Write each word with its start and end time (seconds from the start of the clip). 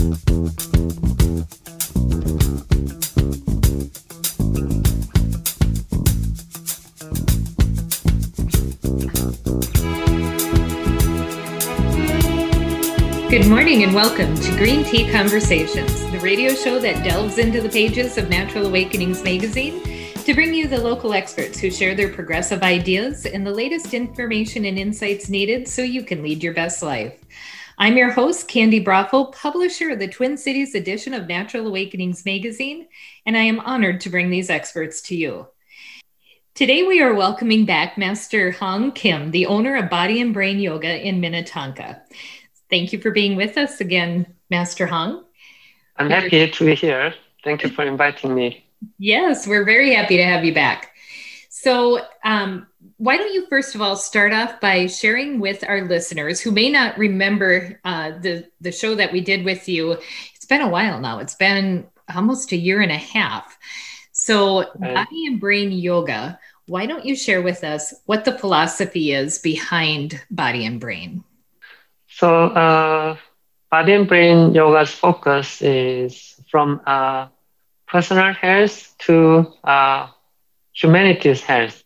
Good 0.00 0.08
morning 13.46 13.82
and 13.82 13.94
welcome 13.94 14.34
to 14.36 14.56
Green 14.56 14.84
Tea 14.84 15.10
Conversations, 15.12 16.10
the 16.10 16.18
radio 16.22 16.54
show 16.54 16.78
that 16.78 17.04
delves 17.04 17.36
into 17.36 17.60
the 17.60 17.68
pages 17.68 18.16
of 18.16 18.30
Natural 18.30 18.64
Awakenings 18.64 19.22
magazine 19.22 19.82
to 20.24 20.34
bring 20.34 20.54
you 20.54 20.66
the 20.66 20.80
local 20.80 21.12
experts 21.12 21.58
who 21.58 21.70
share 21.70 21.94
their 21.94 22.08
progressive 22.08 22.62
ideas 22.62 23.26
and 23.26 23.46
the 23.46 23.50
latest 23.50 23.92
information 23.92 24.64
and 24.64 24.78
insights 24.78 25.28
needed 25.28 25.68
so 25.68 25.82
you 25.82 26.04
can 26.04 26.22
lead 26.22 26.42
your 26.42 26.54
best 26.54 26.82
life. 26.82 27.12
I'm 27.80 27.96
your 27.96 28.10
host, 28.10 28.46
Candi 28.46 28.84
Broeffle, 28.84 29.32
publisher 29.32 29.88
of 29.88 29.98
the 30.00 30.06
Twin 30.06 30.36
Cities 30.36 30.74
edition 30.74 31.14
of 31.14 31.26
Natural 31.26 31.66
Awakenings 31.66 32.26
magazine, 32.26 32.86
and 33.24 33.38
I 33.38 33.40
am 33.40 33.58
honored 33.60 34.02
to 34.02 34.10
bring 34.10 34.28
these 34.28 34.50
experts 34.50 35.00
to 35.04 35.16
you. 35.16 35.46
Today, 36.54 36.82
we 36.82 37.00
are 37.00 37.14
welcoming 37.14 37.64
back 37.64 37.96
Master 37.96 38.50
Hong 38.50 38.92
Kim, 38.92 39.30
the 39.30 39.46
owner 39.46 39.76
of 39.76 39.88
Body 39.88 40.20
and 40.20 40.34
Brain 40.34 40.60
Yoga 40.60 41.00
in 41.00 41.22
Minnetonka. 41.22 42.02
Thank 42.68 42.92
you 42.92 43.00
for 43.00 43.12
being 43.12 43.34
with 43.34 43.56
us 43.56 43.80
again, 43.80 44.26
Master 44.50 44.86
Hong. 44.86 45.24
I'm 45.96 46.10
happy 46.10 46.50
to 46.50 46.66
be 46.66 46.74
here. 46.74 47.14
Thank 47.44 47.62
you 47.62 47.70
for 47.70 47.86
inviting 47.86 48.34
me. 48.34 48.62
Yes, 48.98 49.46
we're 49.46 49.64
very 49.64 49.94
happy 49.94 50.18
to 50.18 50.24
have 50.24 50.44
you 50.44 50.52
back. 50.52 50.92
So, 51.48 52.04
um, 52.24 52.66
why 52.96 53.16
don't 53.16 53.32
you 53.32 53.46
first 53.48 53.74
of 53.74 53.80
all 53.80 53.96
start 53.96 54.32
off 54.32 54.60
by 54.60 54.86
sharing 54.86 55.40
with 55.40 55.64
our 55.68 55.82
listeners 55.86 56.40
who 56.40 56.50
may 56.50 56.70
not 56.70 56.98
remember 56.98 57.80
uh, 57.84 58.12
the 58.20 58.46
the 58.60 58.72
show 58.72 58.94
that 58.94 59.12
we 59.12 59.20
did 59.20 59.44
with 59.44 59.68
you? 59.68 59.92
It's 60.34 60.46
been 60.46 60.60
a 60.62 60.68
while 60.68 61.00
now. 61.00 61.18
It's 61.18 61.34
been 61.34 61.86
almost 62.14 62.52
a 62.52 62.56
year 62.56 62.80
and 62.80 62.92
a 62.92 62.96
half. 62.98 63.58
So, 64.12 64.66
body 64.76 65.26
and 65.26 65.40
brain 65.40 65.72
yoga. 65.72 66.38
Why 66.66 66.86
don't 66.86 67.04
you 67.04 67.16
share 67.16 67.42
with 67.42 67.64
us 67.64 67.94
what 68.06 68.24
the 68.24 68.38
philosophy 68.38 69.12
is 69.12 69.38
behind 69.38 70.22
body 70.30 70.64
and 70.64 70.80
brain? 70.80 71.24
So 72.08 72.46
uh, 72.46 73.16
body 73.70 73.92
and 73.94 74.08
brain 74.08 74.54
yoga's 74.54 74.90
focus 74.90 75.60
is 75.62 76.40
from 76.50 76.80
uh, 76.86 77.28
personal 77.86 78.32
health 78.32 78.94
to 79.06 79.46
uh, 79.64 80.08
humanity's 80.74 81.42
health. 81.42 81.82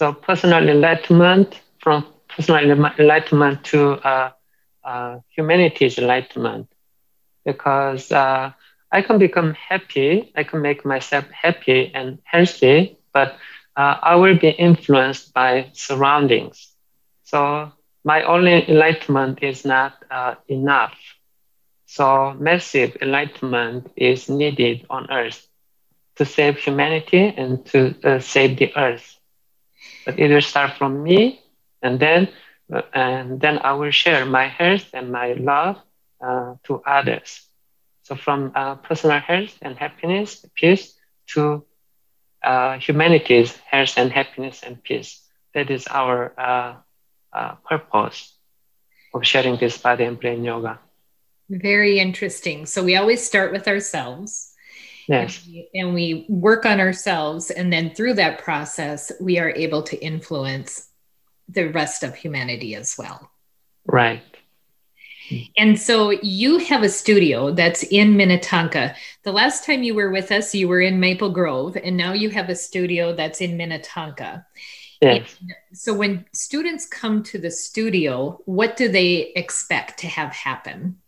So 0.00 0.14
personal 0.14 0.68
enlightenment 0.68 1.60
from 1.80 2.06
personal 2.28 2.70
enlightenment 2.98 3.64
to 3.66 3.92
uh, 4.06 4.32
uh, 4.84 5.20
humanity's 5.36 5.98
enlightenment. 5.98 6.68
Because 7.44 8.12
uh, 8.12 8.52
I 8.92 9.02
can 9.02 9.18
become 9.18 9.54
happy, 9.54 10.32
I 10.36 10.44
can 10.44 10.62
make 10.62 10.84
myself 10.84 11.26
happy 11.30 11.92
and 11.94 12.18
healthy, 12.24 12.98
but 13.12 13.36
I 13.76 14.16
will 14.16 14.38
be 14.38 14.50
influenced 14.50 15.34
by 15.34 15.70
surroundings. 15.74 16.72
So 17.24 17.72
my 18.04 18.22
only 18.24 18.68
enlightenment 18.68 19.42
is 19.42 19.64
not 19.64 19.94
uh, 20.10 20.36
enough. 20.48 20.96
So 21.86 22.34
massive 22.38 22.96
enlightenment 23.02 23.92
is 23.96 24.28
needed 24.30 24.86
on 24.90 25.10
earth 25.10 25.46
to 26.16 26.24
save 26.26 26.58
humanity 26.58 27.34
and 27.36 27.64
to 27.66 27.94
uh, 28.04 28.20
save 28.20 28.58
the 28.58 28.76
earth. 28.76 29.19
But 30.04 30.18
it 30.18 30.30
will 30.30 30.40
start 30.42 30.76
from 30.76 31.02
me, 31.02 31.40
and 31.82 31.98
then 31.98 32.28
uh, 32.72 32.82
and 32.94 33.40
then 33.40 33.58
I 33.58 33.72
will 33.72 33.90
share 33.90 34.24
my 34.24 34.46
health 34.48 34.86
and 34.92 35.10
my 35.12 35.32
love 35.34 35.76
uh, 36.24 36.54
to 36.64 36.82
others. 36.86 37.42
So 38.02 38.14
from 38.16 38.52
uh, 38.54 38.76
personal 38.76 39.20
health 39.20 39.56
and 39.62 39.76
happiness, 39.76 40.44
peace, 40.54 40.94
to 41.34 41.64
uh, 42.42 42.78
humanity's 42.78 43.56
health 43.70 43.94
and 43.96 44.10
happiness 44.12 44.62
and 44.62 44.82
peace. 44.82 45.20
That 45.54 45.70
is 45.70 45.86
our 45.88 46.32
uh, 47.32 47.54
purpose 47.68 48.32
of 49.14 49.26
sharing 49.26 49.56
this 49.56 49.78
body 49.78 50.04
and 50.04 50.18
brain 50.18 50.44
yoga. 50.44 50.78
Very 51.48 51.98
interesting. 51.98 52.66
So 52.66 52.82
we 52.82 52.96
always 52.96 53.24
start 53.24 53.52
with 53.52 53.66
ourselves. 53.66 54.49
Yes. 55.10 55.44
And 55.44 55.52
we, 55.52 55.70
and 55.74 55.94
we 55.94 56.26
work 56.28 56.64
on 56.64 56.80
ourselves. 56.80 57.50
And 57.50 57.72
then 57.72 57.94
through 57.94 58.14
that 58.14 58.42
process, 58.42 59.10
we 59.20 59.38
are 59.38 59.50
able 59.50 59.82
to 59.82 60.00
influence 60.02 60.88
the 61.48 61.64
rest 61.64 62.04
of 62.04 62.14
humanity 62.14 62.76
as 62.76 62.96
well. 62.96 63.30
Right. 63.86 64.22
And 65.56 65.78
so 65.78 66.10
you 66.10 66.58
have 66.58 66.82
a 66.82 66.88
studio 66.88 67.52
that's 67.52 67.82
in 67.84 68.16
Minnetonka. 68.16 68.94
The 69.24 69.32
last 69.32 69.64
time 69.64 69.82
you 69.82 69.94
were 69.94 70.10
with 70.10 70.32
us, 70.32 70.54
you 70.54 70.68
were 70.68 70.80
in 70.80 70.98
Maple 70.98 71.30
Grove, 71.30 71.76
and 71.76 71.96
now 71.96 72.12
you 72.12 72.30
have 72.30 72.48
a 72.48 72.56
studio 72.56 73.14
that's 73.14 73.40
in 73.40 73.56
Minnetonka. 73.56 74.44
Yes. 75.00 75.36
And 75.40 75.78
so 75.78 75.94
when 75.94 76.24
students 76.32 76.86
come 76.86 77.22
to 77.24 77.38
the 77.38 77.50
studio, 77.50 78.40
what 78.44 78.76
do 78.76 78.88
they 78.88 79.32
expect 79.36 80.00
to 80.00 80.08
have 80.08 80.32
happen? 80.32 80.98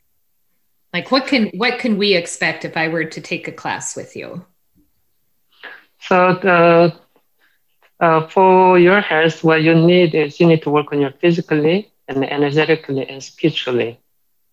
Like 0.92 1.10
what 1.10 1.26
can 1.26 1.50
what 1.54 1.78
can 1.78 1.96
we 1.96 2.14
expect 2.14 2.64
if 2.64 2.76
I 2.76 2.88
were 2.88 3.04
to 3.04 3.20
take 3.20 3.48
a 3.48 3.52
class 3.52 3.96
with 3.96 4.14
you? 4.14 4.44
So 6.00 6.34
the 6.34 6.94
uh, 8.00 8.26
for 8.26 8.78
your 8.78 9.00
health, 9.00 9.44
what 9.44 9.62
you 9.62 9.74
need 9.74 10.14
is 10.14 10.40
you 10.40 10.46
need 10.46 10.62
to 10.62 10.70
work 10.70 10.92
on 10.92 11.00
your 11.00 11.12
physically 11.12 11.92
and 12.08 12.24
energetically 12.24 13.08
and 13.08 13.22
spiritually. 13.22 14.00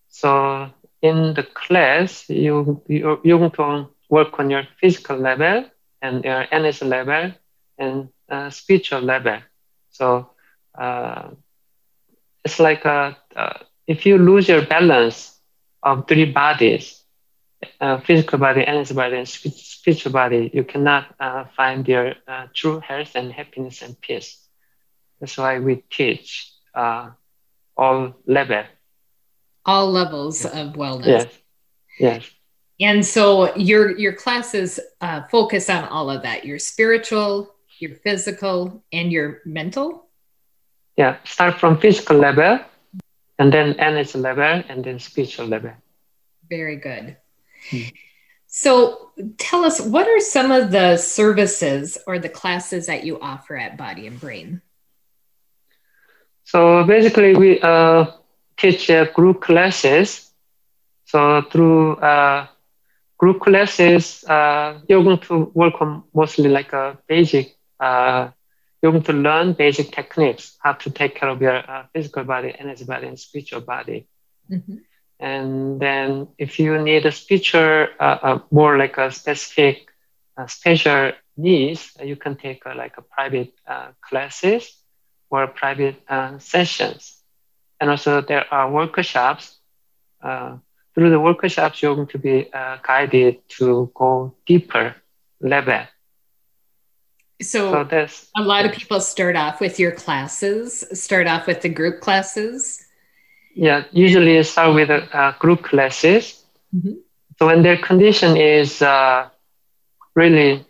So 0.08 0.70
in 1.02 1.34
the 1.34 1.44
class, 1.44 2.30
you 2.30 2.82
you 2.88 3.20
going 3.24 3.52
to 3.52 3.90
work 4.10 4.40
on 4.40 4.50
your 4.50 4.68
physical 4.80 5.18
level 5.18 5.66
and 6.02 6.24
your 6.24 6.46
energy 6.52 6.86
level 6.86 7.34
and 7.78 8.10
uh, 8.30 8.50
spiritual 8.50 9.02
level. 9.02 9.40
So 9.92 10.30
uh, 10.78 11.30
it's 12.46 12.60
like 12.60 12.86
a, 12.86 13.18
uh, 13.36 13.60
if 13.88 14.06
you 14.06 14.18
lose 14.18 14.48
your 14.48 14.66
balance 14.66 15.39
of 15.84 16.08
three 16.08 16.26
bodies, 16.26 17.02
uh, 17.80 18.00
physical 18.00 18.40
body, 18.40 18.66
energy 18.66 18.94
body, 18.94 19.18
and 19.18 19.28
spiritual 19.28 20.12
body, 20.12 20.50
you 20.54 20.64
cannot 20.64 21.06
uh, 21.20 21.46
find 21.56 21.88
your 21.88 22.14
uh, 22.28 22.48
true 22.54 22.80
health 22.80 23.16
and 23.16 23.32
happiness 23.32 23.82
and 23.82 24.00
peace. 24.00 24.38
That's 25.20 25.38
why 25.38 25.60
we 25.60 25.84
teach 25.90 26.52
uh, 26.74 27.10
all 27.76 28.16
level. 28.26 28.64
All 29.66 29.92
levels 29.92 30.46
of 30.46 30.74
wellness. 30.74 31.06
Yes. 31.06 31.28
Yes. 32.00 32.32
And 32.82 33.06
so 33.06 33.54
your 33.56 33.98
your 33.98 34.14
classes 34.14 34.80
uh, 35.02 35.24
focus 35.30 35.70
on 35.70 35.84
all 35.86 36.10
of 36.10 36.24
that: 36.24 36.46
your 36.46 36.60
spiritual, 36.60 37.54
your 37.80 37.96
physical 37.96 38.84
and 38.94 39.12
your 39.12 39.42
mental? 39.46 40.08
Yeah, 40.96 41.18
start 41.26 41.60
from 41.60 41.78
physical 41.78 42.18
level 42.18 42.60
and 43.40 43.52
then 43.52 43.80
energy 43.80 44.20
level 44.20 44.62
and 44.70 44.84
then 44.84 45.00
spiritual 45.00 45.48
level. 45.48 45.72
Very 46.50 46.76
good. 46.76 47.18
Hmm. 47.72 47.84
So 48.48 49.12
tell 49.38 49.64
us, 49.64 49.80
what 49.80 50.08
are 50.08 50.20
some 50.20 50.52
of 50.52 50.72
the 50.72 50.98
services 50.98 51.98
or 52.06 52.20
the 52.20 52.30
classes 52.30 52.88
that 52.88 53.06
you 53.06 53.20
offer 53.20 53.56
at 53.56 53.78
Body 53.78 54.08
and 54.08 54.20
Brain? 54.20 54.62
So 56.44 56.84
basically, 56.84 57.36
we 57.36 57.62
uh, 57.62 58.08
teach 58.58 58.90
uh, 58.90 59.06
group 59.14 59.42
classes. 59.42 60.32
So 61.06 61.44
through 61.52 61.98
uh, 61.98 62.48
group 63.18 63.40
classes, 63.40 64.24
uh, 64.26 64.80
you're 64.88 65.04
going 65.04 65.20
to 65.20 65.52
work 65.54 65.80
on 65.80 66.04
mostly 66.14 66.50
like 66.50 66.74
a 66.74 66.98
basic 67.08 67.56
uh, 68.84 68.88
you're 68.88 68.92
going 68.92 69.04
to 69.04 69.14
learn 69.14 69.54
basic 69.54 69.92
techniques, 69.92 70.58
how 70.60 70.74
to 70.74 70.90
take 70.90 71.16
care 71.16 71.30
of 71.30 71.42
your 71.42 71.58
uh, 71.58 71.86
physical 71.94 72.24
body, 72.24 72.56
energy 72.60 72.86
body, 72.86 73.08
and 73.08 73.20
spiritual 73.20 73.62
body. 73.62 74.08
Mm-hmm. 74.50 74.76
And 75.20 75.80
then 75.80 76.28
if 76.38 76.60
you 76.60 76.78
need 76.82 77.06
a 77.06 77.12
spiritual, 77.12 77.88
uh, 78.00 78.18
uh, 78.22 78.40
more 78.52 78.78
like 78.78 78.98
a 78.98 79.12
specific 79.12 79.90
uh, 80.38 80.48
special 80.48 81.12
needs, 81.36 81.92
you 82.04 82.16
can 82.16 82.36
take 82.36 82.66
uh, 82.66 82.76
like 82.76 82.98
a 82.98 83.02
private 83.02 83.54
uh, 83.68 83.90
classes 84.02 84.78
or 85.30 85.48
private 85.48 86.02
sessions. 86.40 87.22
And 87.80 87.90
also 87.90 88.22
there 88.22 88.52
are 88.52 88.72
workshops. 88.72 89.58
through 90.96 91.10
the 91.12 91.20
workshops, 91.20 91.82
you're 91.82 91.96
going 91.96 92.08
to 92.08 92.18
be 92.18 92.50
guided 92.84 93.48
to 93.58 93.92
go 93.94 94.36
deeper 94.46 94.96
level 95.40 95.86
so, 97.42 97.88
so 97.88 98.08
a 98.36 98.42
lot 98.42 98.66
of 98.66 98.74
people 98.74 99.00
start 99.00 99.36
off 99.36 99.62
with 99.62 99.80
your 99.80 99.92
classes, 99.92 100.84
start 100.94 101.28
off 101.28 101.48
with 101.48 101.62
the 101.62 101.70
group 101.70 102.02
classes. 102.02 102.86
Yeah, 103.56 103.84
usually 103.92 104.42
start 104.44 104.76
with 104.76 104.90
uh, 104.90 105.34
group 105.40 105.64
classes. 105.64 106.44
Mm-hmm. 106.76 106.94
So 107.38 107.46
when 107.46 107.64
their 107.64 107.78
condition 107.78 108.36
is 108.36 108.82
uh, 108.82 109.30
really 110.16 110.66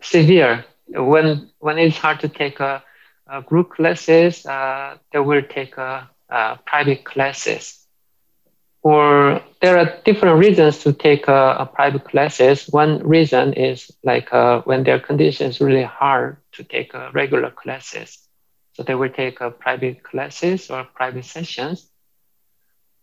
severe, 0.00 0.64
when 0.88 1.50
when 1.58 1.78
it's 1.78 1.98
hard 1.98 2.20
to 2.20 2.28
take 2.28 2.60
a, 2.60 2.82
a 3.26 3.42
group 3.42 3.70
classes, 3.70 4.46
uh, 4.46 4.98
they 5.12 5.18
will 5.18 5.42
take 5.42 5.76
a, 5.76 6.08
a 6.28 6.58
private 6.64 7.04
classes 7.04 7.75
or 8.86 9.42
there 9.60 9.78
are 9.78 9.98
different 10.04 10.38
reasons 10.38 10.78
to 10.84 10.92
take 10.92 11.26
a 11.28 11.68
private 11.74 12.04
classes. 12.04 12.66
One 12.70 12.98
reason 13.06 13.54
is 13.54 13.90
like 14.04 14.32
uh, 14.32 14.60
when 14.62 14.84
their 14.84 15.00
condition 15.00 15.48
is 15.48 15.60
really 15.60 15.82
hard 15.84 16.36
to 16.52 16.64
take 16.64 16.94
a 16.94 17.10
regular 17.12 17.50
classes. 17.50 18.18
So 18.74 18.82
they 18.82 18.94
will 18.94 19.10
take 19.10 19.40
a 19.40 19.50
private 19.50 20.02
classes 20.02 20.70
or 20.70 20.84
private 20.84 21.24
sessions. 21.24 21.90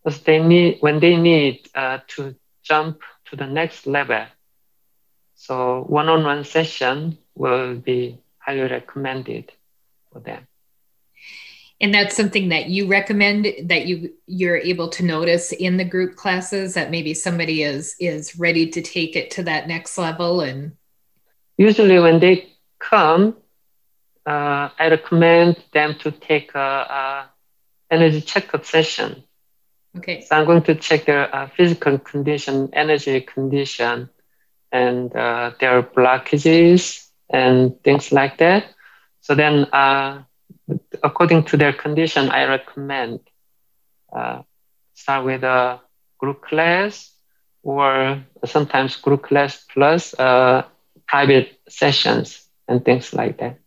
Because 0.04 0.22
they 0.24 0.40
need 0.40 0.78
when 0.82 1.00
they 1.00 1.16
need 1.18 1.68
uh, 1.76 2.00
to 2.16 2.36
jump 2.64 3.02
to 3.26 3.36
the 3.36 3.48
next 3.48 3.86
level. 3.88 4.26
So 5.36 5.84
one-on-one 5.88 6.44
session 6.46 7.18
will 7.36 7.76
be 7.76 8.20
highly 8.40 8.62
recommended 8.62 9.52
for 10.12 10.20
them 10.20 10.48
and 11.84 11.94
that's 11.94 12.16
something 12.16 12.48
that 12.48 12.70
you 12.70 12.88
recommend 12.88 13.46
that 13.64 13.86
you 13.86 14.14
you're 14.26 14.58
able 14.58 14.88
to 14.88 15.04
notice 15.04 15.52
in 15.52 15.76
the 15.76 15.84
group 15.84 16.16
classes 16.16 16.74
that 16.76 16.90
maybe 16.90 17.14
somebody 17.14 17.62
is 17.62 17.96
is 18.00 18.40
ready 18.40 18.66
to 18.70 18.82
take 18.82 19.18
it 19.18 19.30
to 19.32 19.44
that 19.44 19.68
next 19.68 19.98
level 19.98 20.40
and 20.40 20.72
usually 21.58 22.00
when 22.00 22.20
they 22.20 22.48
come 22.80 23.36
uh, 24.26 24.70
i 24.80 24.88
recommend 24.90 25.62
them 25.74 25.94
to 26.00 26.10
take 26.10 26.56
a, 26.56 26.70
a, 27.00 27.30
energy 27.92 28.22
checkup 28.22 28.66
session. 28.66 29.24
Okay. 29.98 30.22
So 30.22 30.36
i'm 30.36 30.46
going 30.46 30.64
to 30.64 30.76
check 30.76 31.06
their 31.06 31.36
uh, 31.36 31.50
physical 31.50 32.00
condition 32.00 32.70
energy 32.74 33.20
condition 33.22 34.10
and 34.72 35.14
uh, 35.16 35.52
their 35.60 35.84
blockages 35.84 37.08
and 37.30 37.80
things 37.84 38.12
like 38.12 38.38
that. 38.40 38.66
So 39.22 39.36
then 39.36 39.66
uh, 39.66 40.24
according 41.04 41.46
to 41.46 41.58
their 41.58 41.74
condition, 41.74 42.30
I 42.30 42.46
recommend 42.46 43.20
uh, 44.12 44.44
start 44.94 45.26
with 45.26 45.44
a 45.44 45.82
group 46.18 46.42
class 46.42 47.12
or 47.64 48.24
sometimes 48.46 48.96
group 48.98 49.24
class 49.24 49.66
plus 49.74 50.14
uh, 50.20 50.64
private 51.08 51.60
sessions 51.68 52.48
and 52.68 52.84
things 52.84 53.14
like 53.14 53.38
that. 53.40 53.60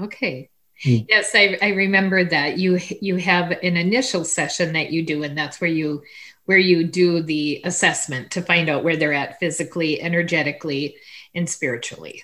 Okay. 0.00 0.50
Mm. 0.84 1.06
Yes, 1.08 1.30
I, 1.34 1.58
I 1.60 1.68
remember 1.70 2.24
that 2.24 2.58
you 2.58 2.78
you 3.00 3.16
have 3.16 3.50
an 3.50 3.76
initial 3.76 4.24
session 4.24 4.74
that 4.74 4.92
you 4.92 5.04
do, 5.04 5.24
and 5.24 5.36
that's 5.36 5.60
where 5.60 5.70
you 5.70 6.02
where 6.44 6.58
you 6.58 6.84
do 6.84 7.20
the 7.20 7.60
assessment 7.64 8.30
to 8.30 8.42
find 8.42 8.68
out 8.68 8.84
where 8.84 8.96
they're 8.96 9.12
at 9.12 9.38
physically, 9.40 10.00
energetically, 10.00 10.96
and 11.34 11.50
spiritually. 11.50 12.22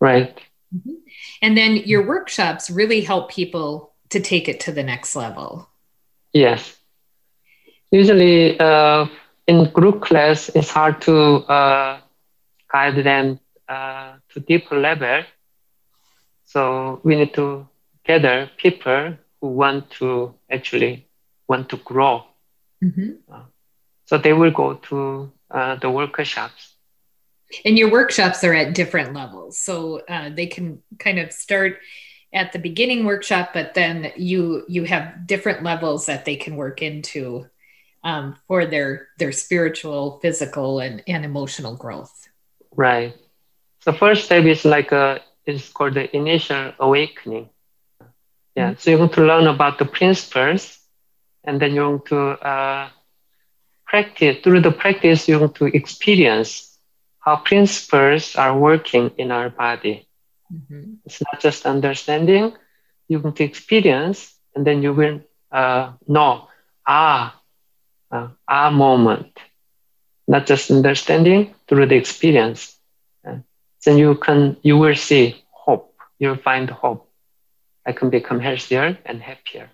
Right. 0.00 0.38
Mm-hmm. 0.74 0.94
And 1.42 1.56
then 1.56 1.76
your 1.76 2.06
workshops 2.06 2.70
really 2.70 3.00
help 3.00 3.30
people 3.30 3.94
to 4.10 4.20
take 4.20 4.48
it 4.48 4.60
to 4.60 4.72
the 4.72 4.82
next 4.82 5.16
level. 5.16 5.68
Yes. 6.32 6.76
Usually 7.90 8.58
uh, 8.60 9.06
in 9.46 9.70
group 9.70 10.02
class, 10.02 10.50
it's 10.54 10.70
hard 10.70 11.00
to 11.02 11.16
uh, 11.48 12.00
guide 12.70 13.02
them 13.04 13.40
uh, 13.68 14.14
to 14.30 14.40
deeper 14.40 14.78
level. 14.78 15.24
So 16.44 17.00
we 17.02 17.16
need 17.16 17.34
to 17.34 17.66
gather 18.04 18.50
people 18.56 19.16
who 19.40 19.48
want 19.48 19.90
to 19.92 20.34
actually 20.50 21.06
want 21.46 21.68
to 21.70 21.76
grow. 21.76 22.24
Mm-hmm. 22.82 23.32
Uh, 23.32 23.42
so 24.06 24.18
they 24.18 24.32
will 24.32 24.50
go 24.50 24.74
to 24.74 25.30
uh, 25.50 25.76
the 25.76 25.90
workshops 25.90 26.74
and 27.64 27.78
your 27.78 27.90
workshops 27.90 28.44
are 28.44 28.54
at 28.54 28.74
different 28.74 29.14
levels. 29.14 29.58
So 29.58 30.00
uh, 30.08 30.30
they 30.30 30.46
can 30.46 30.82
kind 30.98 31.18
of 31.18 31.32
start 31.32 31.78
at 32.32 32.52
the 32.52 32.58
beginning 32.58 33.04
workshop 33.04 33.50
but 33.54 33.72
then 33.72 34.12
you 34.16 34.64
you 34.68 34.84
have 34.84 35.26
different 35.26 35.62
levels 35.62 36.06
that 36.06 36.24
they 36.24 36.36
can 36.36 36.56
work 36.56 36.82
into 36.82 37.46
um, 38.04 38.36
for 38.46 38.66
their 38.66 39.08
their 39.18 39.32
spiritual 39.32 40.18
physical 40.20 40.80
and, 40.80 41.02
and 41.06 41.24
emotional 41.24 41.74
growth. 41.76 42.28
Right. 42.76 43.14
So 43.80 43.92
first 43.92 44.26
step 44.26 44.44
is 44.44 44.64
like 44.64 44.92
a 44.92 45.20
is 45.46 45.70
called 45.70 45.94
the 45.94 46.14
initial 46.14 46.72
awakening. 46.78 47.48
Yeah 48.54 48.70
mm-hmm. 48.70 48.78
so 48.78 48.90
you're 48.90 48.98
going 48.98 49.10
to 49.10 49.24
learn 49.24 49.46
about 49.46 49.78
the 49.78 49.86
principles 49.86 50.78
and 51.44 51.60
then 51.60 51.74
you're 51.74 51.98
going 51.98 52.06
to 52.08 52.46
uh, 52.46 52.88
practice 53.86 54.36
through 54.42 54.60
the 54.60 54.70
practice 54.70 55.26
you're 55.28 55.38
going 55.38 55.52
to 55.52 55.66
experience 55.66 56.67
how 57.28 57.36
principles 57.36 58.36
are 58.36 58.56
working 58.56 59.10
in 59.18 59.30
our 59.30 59.50
body. 59.50 60.08
Mm-hmm. 60.50 61.04
It's 61.04 61.20
not 61.20 61.40
just 61.40 61.66
understanding, 61.66 62.54
you 63.06 63.20
can 63.20 63.34
experience, 63.38 64.34
and 64.54 64.66
then 64.66 64.82
you 64.82 64.94
will 64.94 65.20
uh, 65.52 65.92
know, 66.06 66.48
ah, 66.86 67.38
uh, 68.10 68.28
ah 68.48 68.70
moment. 68.70 69.38
Not 70.26 70.46
just 70.46 70.70
understanding 70.70 71.54
through 71.68 71.86
the 71.88 71.96
experience. 71.96 72.76
Uh, 73.26 73.40
then 73.84 73.98
you 73.98 74.14
can, 74.14 74.56
you 74.62 74.78
will 74.78 74.96
see 74.96 75.44
hope. 75.50 75.94
You'll 76.18 76.40
find 76.50 76.70
hope. 76.70 77.10
I 77.84 77.92
can 77.92 78.08
become 78.08 78.40
healthier 78.40 78.96
and 79.04 79.20
happier. 79.20 79.68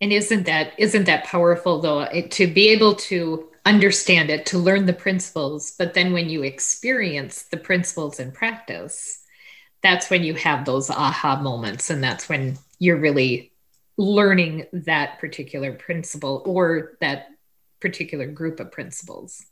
And 0.00 0.14
isn't 0.14 0.44
that 0.44 0.72
isn't 0.78 1.04
that 1.04 1.24
powerful 1.24 1.78
though? 1.80 2.00
It, 2.00 2.30
to 2.40 2.46
be 2.46 2.70
able 2.70 2.94
to 3.10 3.49
understand 3.64 4.30
it, 4.30 4.46
to 4.46 4.58
learn 4.58 4.86
the 4.86 4.92
principles. 4.92 5.72
But 5.78 5.94
then 5.94 6.12
when 6.12 6.28
you 6.28 6.42
experience 6.42 7.42
the 7.44 7.56
principles 7.56 8.18
in 8.20 8.32
practice, 8.32 9.22
that's 9.82 10.10
when 10.10 10.24
you 10.24 10.34
have 10.34 10.64
those 10.64 10.90
aha 10.90 11.40
moments. 11.40 11.90
And 11.90 12.02
that's 12.02 12.28
when 12.28 12.58
you're 12.78 12.98
really 12.98 13.52
learning 13.96 14.66
that 14.72 15.18
particular 15.18 15.72
principle 15.72 16.42
or 16.46 16.96
that 17.00 17.28
particular 17.80 18.26
group 18.26 18.60
of 18.60 18.72
principles. 18.72 19.44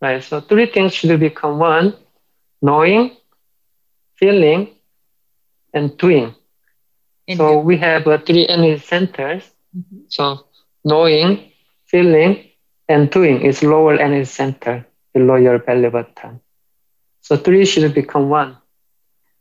Right. 0.00 0.22
So 0.22 0.40
three 0.40 0.66
things 0.66 0.94
should 0.94 1.18
become 1.20 1.58
one 1.58 1.94
knowing, 2.60 3.16
feeling, 4.16 4.74
and 5.72 5.96
doing. 5.98 6.34
And 7.28 7.38
so 7.38 7.58
we 7.58 7.76
have 7.78 8.06
uh, 8.06 8.18
three 8.18 8.46
energy 8.46 8.80
centers. 8.80 9.42
Mm-hmm. 9.76 10.00
So 10.08 10.46
knowing, 10.84 11.52
feeling, 11.86 12.50
and 12.88 13.10
doing 13.10 13.42
is 13.42 13.62
lower 13.62 13.92
and 13.92 14.00
energy 14.00 14.24
center 14.24 14.86
below 15.12 15.36
your 15.36 15.58
belly 15.58 15.88
button. 15.88 16.40
So 17.20 17.36
three 17.36 17.64
should 17.64 17.94
become 17.94 18.28
one. 18.28 18.58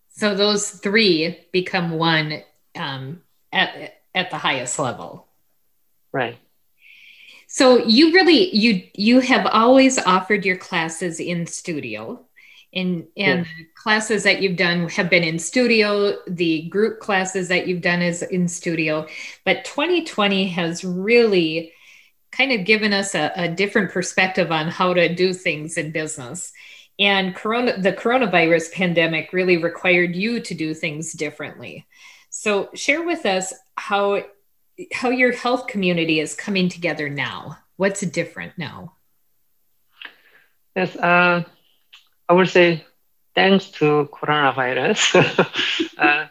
So 0.09 0.35
those 0.35 0.69
three 0.69 1.39
become 1.51 1.91
one 1.91 2.43
um, 2.75 3.21
at 3.51 4.01
at 4.15 4.29
the 4.29 4.37
highest 4.37 4.79
level. 4.79 5.27
Right. 6.11 6.37
So 7.47 7.85
you 7.85 8.13
really 8.13 8.55
you 8.55 8.83
you 8.93 9.19
have 9.19 9.45
always 9.47 9.99
offered 9.99 10.45
your 10.45 10.57
classes 10.57 11.19
in 11.19 11.45
studio. 11.45 12.25
And 12.75 13.05
and 13.17 13.45
yes. 13.45 13.67
classes 13.75 14.23
that 14.23 14.41
you've 14.41 14.57
done 14.57 14.89
have 14.89 15.09
been 15.09 15.23
in 15.23 15.38
studio. 15.38 16.17
The 16.25 16.69
group 16.69 17.00
classes 17.00 17.47
that 17.50 17.67
you've 17.67 17.81
done 17.81 18.01
is 18.01 18.23
in 18.23 18.47
studio. 18.47 19.07
But 19.45 19.65
2020 19.65 20.47
has 20.47 20.83
really 20.83 21.73
kind 22.35 22.51
of 22.51 22.65
given 22.65 22.93
us 22.93 23.15
a, 23.15 23.31
a 23.35 23.47
different 23.47 23.91
perspective 23.91 24.51
on 24.51 24.67
how 24.67 24.93
to 24.93 25.13
do 25.13 25.33
things 25.33 25.77
in 25.77 25.91
business. 25.91 26.51
And 26.99 27.35
corona, 27.35 27.79
the 27.79 27.93
coronavirus 27.93 28.73
pandemic 28.73 29.33
really 29.33 29.57
required 29.57 30.15
you 30.15 30.39
to 30.41 30.53
do 30.53 30.73
things 30.73 31.13
differently. 31.13 31.85
So 32.29 32.69
share 32.73 33.03
with 33.03 33.25
us 33.25 33.53
how 33.77 34.23
how 34.91 35.09
your 35.09 35.31
health 35.31 35.67
community 35.67 36.19
is 36.19 36.33
coming 36.33 36.67
together 36.67 37.07
now. 37.07 37.59
What's 37.77 38.01
different 38.01 38.57
now? 38.57 38.93
Yes, 40.75 40.95
uh, 40.95 41.43
I 42.27 42.33
would 42.33 42.49
say 42.49 42.83
thanks 43.35 43.69
to 43.77 44.09
coronavirus, 44.11 44.99
uh, 45.97 46.27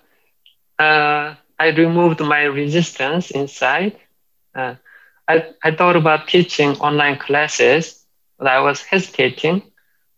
uh, 0.83 1.35
I 1.59 1.69
removed 1.69 2.21
my 2.21 2.43
resistance 2.43 3.31
inside. 3.31 3.97
I, 5.29 5.47
I 5.63 5.71
thought 5.75 5.97
about 5.97 6.29
teaching 6.29 6.71
online 6.79 7.19
classes, 7.19 8.05
but 8.39 8.49
I 8.49 8.61
was 8.61 8.83
hesitating. 8.83 9.63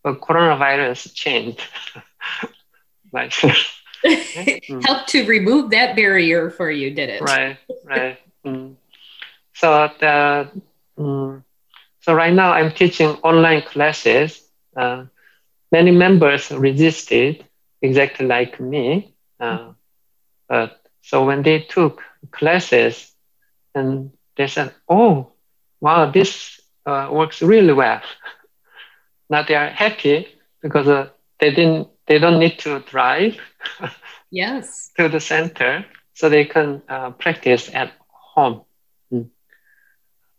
But 0.02 0.20
coronavirus 0.20 1.14
changed. 1.14 1.62
like, 3.12 3.32
helped 4.82 5.08
to 5.08 5.24
remove 5.26 5.70
that 5.70 5.96
barrier 5.96 6.50
for 6.50 6.70
you, 6.70 6.90
did 6.90 7.08
it? 7.08 7.22
Right, 7.22 7.56
right. 7.84 8.18
Mm. 8.44 8.76
So 9.54 9.90
the 9.98 10.50
mm, 10.98 11.42
so 12.00 12.14
right 12.14 12.32
now 12.34 12.52
I'm 12.52 12.72
teaching 12.72 13.10
online 13.22 13.62
classes. 13.62 14.42
Uh, 14.76 15.06
many 15.72 15.90
members 15.90 16.50
resisted, 16.50 17.44
exactly 17.80 18.26
like 18.26 18.60
me. 18.60 19.14
Uh, 19.40 19.72
but 20.48 20.80
so 21.02 21.24
when 21.24 21.42
they 21.42 21.60
took 21.60 22.02
classes, 22.30 23.12
and 23.74 24.10
they 24.36 24.46
said, 24.46 24.74
"Oh, 24.88 25.32
wow, 25.80 26.10
this 26.10 26.60
uh, 26.86 27.08
works 27.10 27.42
really 27.42 27.72
well." 27.72 28.00
now 29.30 29.42
they 29.42 29.54
are 29.54 29.68
happy 29.68 30.28
because 30.62 30.88
uh, 30.88 31.08
they 31.40 31.50
didn't, 31.50 31.88
they 32.06 32.18
don't 32.18 32.38
need 32.38 32.58
to 32.60 32.80
drive. 32.80 33.36
yes. 34.30 34.90
to 34.96 35.08
the 35.08 35.20
center, 35.20 35.84
so 36.14 36.28
they 36.28 36.44
can 36.44 36.82
uh, 36.88 37.10
practice 37.10 37.70
at 37.74 37.92
home. 38.08 38.62
Mm. 39.12 39.28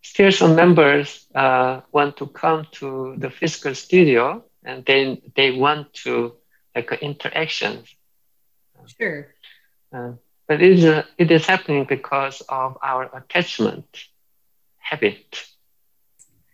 still 0.02 0.32
some 0.32 0.56
members 0.56 1.28
uh, 1.36 1.82
want 1.92 2.18
to 2.18 2.28
come 2.28 2.68
to 2.72 3.16
the 3.18 3.30
physical 3.30 3.74
studio 3.74 4.44
and 4.66 4.84
then 4.86 5.22
they 5.36 5.52
want 5.52 5.94
to 5.94 6.34
like 6.76 6.92
interactions. 7.02 7.96
Sure. 9.00 9.28
But 10.48 10.62
it 10.62 10.80
is, 10.80 11.06
it 11.18 11.32
is 11.32 11.46
happening 11.46 11.86
because 11.86 12.42
of 12.50 12.78
our 12.84 13.04
attachment 13.16 13.86
habit. 14.78 15.48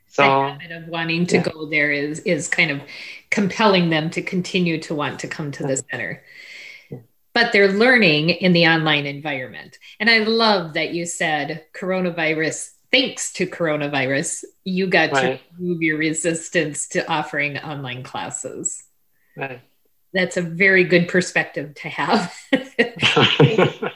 So 0.07 0.24
the 0.24 0.50
habit 0.51 0.71
of 0.71 0.88
wanting 0.88 1.25
to 1.27 1.38
yeah. 1.38 1.43
go 1.43 1.65
there 1.65 1.91
is 1.91 2.19
is 2.21 2.48
kind 2.48 2.71
of 2.71 2.81
compelling 3.29 3.89
them 3.89 4.10
to 4.12 4.21
continue 4.21 4.79
to 4.81 4.95
want 4.95 5.19
to 5.19 5.27
come 5.27 5.51
to 5.51 5.63
the 5.63 5.77
center. 5.89 6.24
But 7.33 7.53
they're 7.53 7.71
learning 7.71 8.29
in 8.29 8.51
the 8.51 8.67
online 8.67 9.05
environment. 9.05 9.77
And 10.01 10.10
I 10.10 10.19
love 10.19 10.74
that 10.74 10.93
you 10.93 11.05
said 11.05 11.65
coronavirus 11.74 12.71
thanks 12.91 13.31
to 13.33 13.48
coronavirus, 13.48 14.43
you 14.63 14.88
got 14.88 15.12
right. 15.12 15.39
to 15.39 15.62
move 15.62 15.81
your 15.81 15.98
resistance 15.98 16.88
to 16.89 17.10
offering 17.10 17.57
online 17.57 18.03
classes. 18.03 18.83
Right. 19.36 19.62
That's 20.13 20.38
a 20.38 20.41
very 20.41 20.84
good 20.84 21.08
perspective 21.08 21.74
to 21.75 21.89
have. 21.89 22.36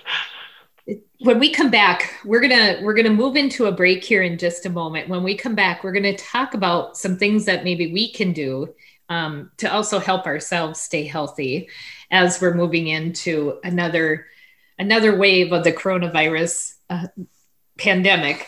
when 1.19 1.39
we 1.39 1.49
come 1.49 1.71
back, 1.71 2.13
we're 2.23 2.41
gonna 2.41 2.79
we're 2.81 2.93
gonna 2.93 3.09
move 3.09 3.35
into 3.35 3.65
a 3.65 3.71
break 3.71 4.03
here 4.03 4.21
in 4.21 4.37
just 4.37 4.65
a 4.65 4.69
moment. 4.69 5.09
When 5.09 5.23
we 5.23 5.35
come 5.35 5.55
back, 5.55 5.83
we're 5.83 5.91
gonna 5.91 6.15
talk 6.15 6.53
about 6.53 6.97
some 6.97 7.17
things 7.17 7.45
that 7.45 7.63
maybe 7.63 7.91
we 7.91 8.11
can 8.11 8.31
do 8.31 8.73
um, 9.09 9.51
to 9.57 9.71
also 9.71 9.99
help 9.99 10.25
ourselves 10.25 10.81
stay 10.81 11.05
healthy 11.05 11.69
as 12.11 12.41
we're 12.41 12.53
moving 12.53 12.87
into 12.87 13.59
another 13.63 14.27
another 14.77 15.17
wave 15.17 15.51
of 15.51 15.63
the 15.63 15.71
coronavirus 15.71 16.73
uh, 16.89 17.07
pandemic. 17.77 18.47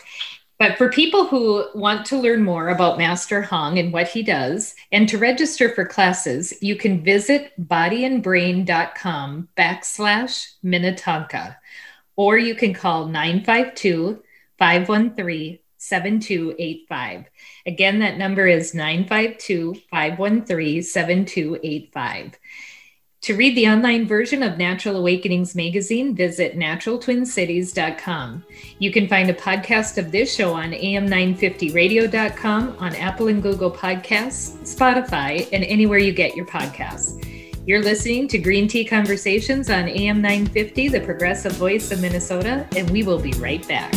But 0.58 0.76
for 0.76 0.90
people 0.90 1.24
who 1.26 1.66
want 1.74 2.04
to 2.06 2.18
learn 2.18 2.42
more 2.42 2.68
about 2.68 2.98
Master 2.98 3.42
Hong 3.42 3.78
and 3.78 3.92
what 3.92 4.08
he 4.08 4.24
does, 4.24 4.74
and 4.90 5.08
to 5.08 5.16
register 5.16 5.68
for 5.68 5.84
classes, 5.84 6.52
you 6.60 6.74
can 6.74 7.04
visit 7.04 7.52
bodynbrain.com 7.68 9.48
backslash 9.56 10.54
Minnetonka, 10.64 11.56
or 12.16 12.38
you 12.38 12.56
can 12.56 12.74
call 12.74 13.06
952 13.06 14.20
513 14.58 15.60
7285. 15.76 17.24
Again, 17.64 18.00
that 18.00 18.18
number 18.18 18.48
is 18.48 18.74
952 18.74 19.74
513 19.88 20.82
7285. 20.82 22.38
To 23.22 23.34
read 23.34 23.56
the 23.56 23.68
online 23.68 24.06
version 24.06 24.44
of 24.44 24.58
Natural 24.58 24.96
Awakenings 24.96 25.54
magazine, 25.54 26.14
visit 26.14 26.56
naturaltwincities.com. 26.56 28.44
You 28.78 28.92
can 28.92 29.08
find 29.08 29.28
a 29.28 29.34
podcast 29.34 29.98
of 29.98 30.12
this 30.12 30.32
show 30.32 30.54
on 30.54 30.70
am950radio.com, 30.70 32.76
on 32.78 32.94
Apple 32.94 33.28
and 33.28 33.42
Google 33.42 33.72
Podcasts, 33.72 34.56
Spotify, 34.62 35.48
and 35.52 35.64
anywhere 35.64 35.98
you 35.98 36.12
get 36.12 36.36
your 36.36 36.46
podcasts. 36.46 37.24
You're 37.66 37.82
listening 37.82 38.28
to 38.28 38.38
Green 38.38 38.68
Tea 38.68 38.84
Conversations 38.84 39.68
on 39.68 39.88
AM 39.88 40.22
950, 40.22 40.88
the 40.88 41.00
progressive 41.00 41.52
voice 41.52 41.90
of 41.90 42.00
Minnesota, 42.00 42.66
and 42.76 42.88
we 42.88 43.02
will 43.02 43.20
be 43.20 43.32
right 43.32 43.66
back. 43.66 43.92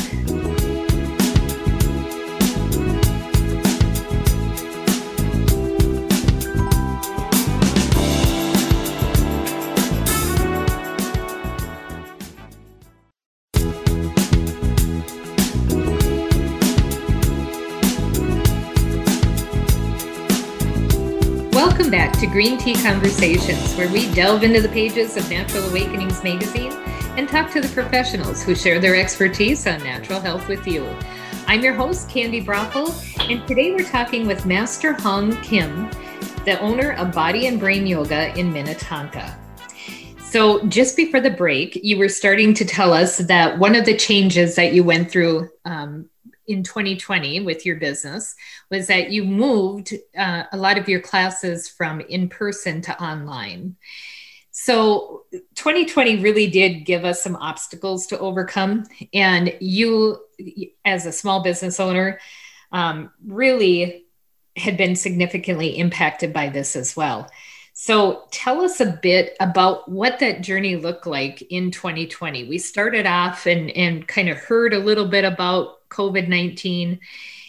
To 22.22 22.28
Green 22.28 22.60
Tea 22.60 22.76
Conversations, 22.76 23.74
where 23.74 23.92
we 23.92 24.08
delve 24.14 24.44
into 24.44 24.62
the 24.62 24.70
pages 24.70 25.18
of 25.18 25.28
Natural 25.28 25.68
Awakenings 25.68 26.24
magazine 26.24 26.72
and 27.18 27.28
talk 27.28 27.50
to 27.54 27.62
the 27.62 27.68
professionals 27.70 28.44
who 28.44 28.54
share 28.54 28.80
their 28.80 28.96
expertise 28.96 29.66
on 29.66 29.84
natural 29.84 30.20
health 30.20 30.48
with 30.48 30.68
you. 30.68 30.88
I'm 31.48 31.62
your 31.62 31.74
host, 31.74 32.10
Candi 32.10 32.46
Broeffle, 32.46 32.94
and 33.28 33.48
today 33.48 33.72
we're 33.72 33.90
talking 33.90 34.28
with 34.28 34.46
Master 34.46 34.94
Hong 34.94 35.36
Kim, 35.38 35.90
the 36.46 36.60
owner 36.60 36.92
of 36.92 37.12
Body 37.12 37.48
and 37.48 37.60
Brain 37.60 37.88
Yoga 37.88 38.38
in 38.38 38.54
Minnetonka. 38.54 39.36
So, 40.20 40.64
just 40.68 40.96
before 40.96 41.22
the 41.22 41.32
break, 41.32 41.80
you 41.82 41.98
were 41.98 42.08
starting 42.08 42.54
to 42.54 42.64
tell 42.64 42.94
us 42.94 43.18
that 43.18 43.58
one 43.58 43.74
of 43.74 43.86
the 43.86 43.98
changes 43.98 44.54
that 44.58 44.74
you 44.74 44.84
went 44.84 45.10
through 45.10 45.50
um, 45.66 46.08
in 46.52 46.64
2020 46.64 47.40
with 47.42 47.66
your 47.66 47.78
business 47.78 48.36
was 48.70 48.88
that 48.88 49.12
you 49.12 49.24
moved 49.24 49.94
uh, 50.18 50.44
a 50.52 50.58
lot 50.58 50.78
of 50.78 50.90
your 50.90 51.00
classes 51.00 51.68
from 51.68 52.02
in 52.02 52.30
person 52.30 52.82
to 52.82 53.04
online. 53.04 53.76
So 54.52 55.24
2020 55.56 56.18
really 56.18 56.48
did 56.48 56.86
give 56.86 57.06
us 57.06 57.24
some 57.24 57.36
obstacles 57.38 58.08
to 58.08 58.20
overcome. 58.20 58.86
And 59.14 59.56
you, 59.60 60.20
as 60.86 61.06
a 61.06 61.12
small 61.12 61.42
business 61.42 61.80
owner, 61.80 62.20
um, 62.72 63.12
really 63.26 64.06
had 64.58 64.78
been 64.78 64.96
significantly 64.96 65.78
impacted 65.78 66.34
by 66.34 66.50
this 66.50 66.76
as 66.76 66.96
well. 66.96 67.30
So 67.74 68.28
tell 68.32 68.62
us 68.62 68.80
a 68.82 69.00
bit 69.02 69.36
about 69.40 69.90
what 69.90 70.20
that 70.20 70.42
journey 70.42 70.76
looked 70.76 71.08
like 71.08 71.42
in 71.44 71.72
2020. 71.72 72.44
We 72.44 72.58
started 72.58 73.08
off 73.08 73.46
and, 73.46 73.72
and 73.72 74.08
kind 74.08 74.30
of 74.30 74.38
heard 74.38 74.74
a 74.74 74.80
little 74.80 75.08
bit 75.08 75.24
about 75.24 75.81
COVID 75.92 76.28
19, 76.28 77.00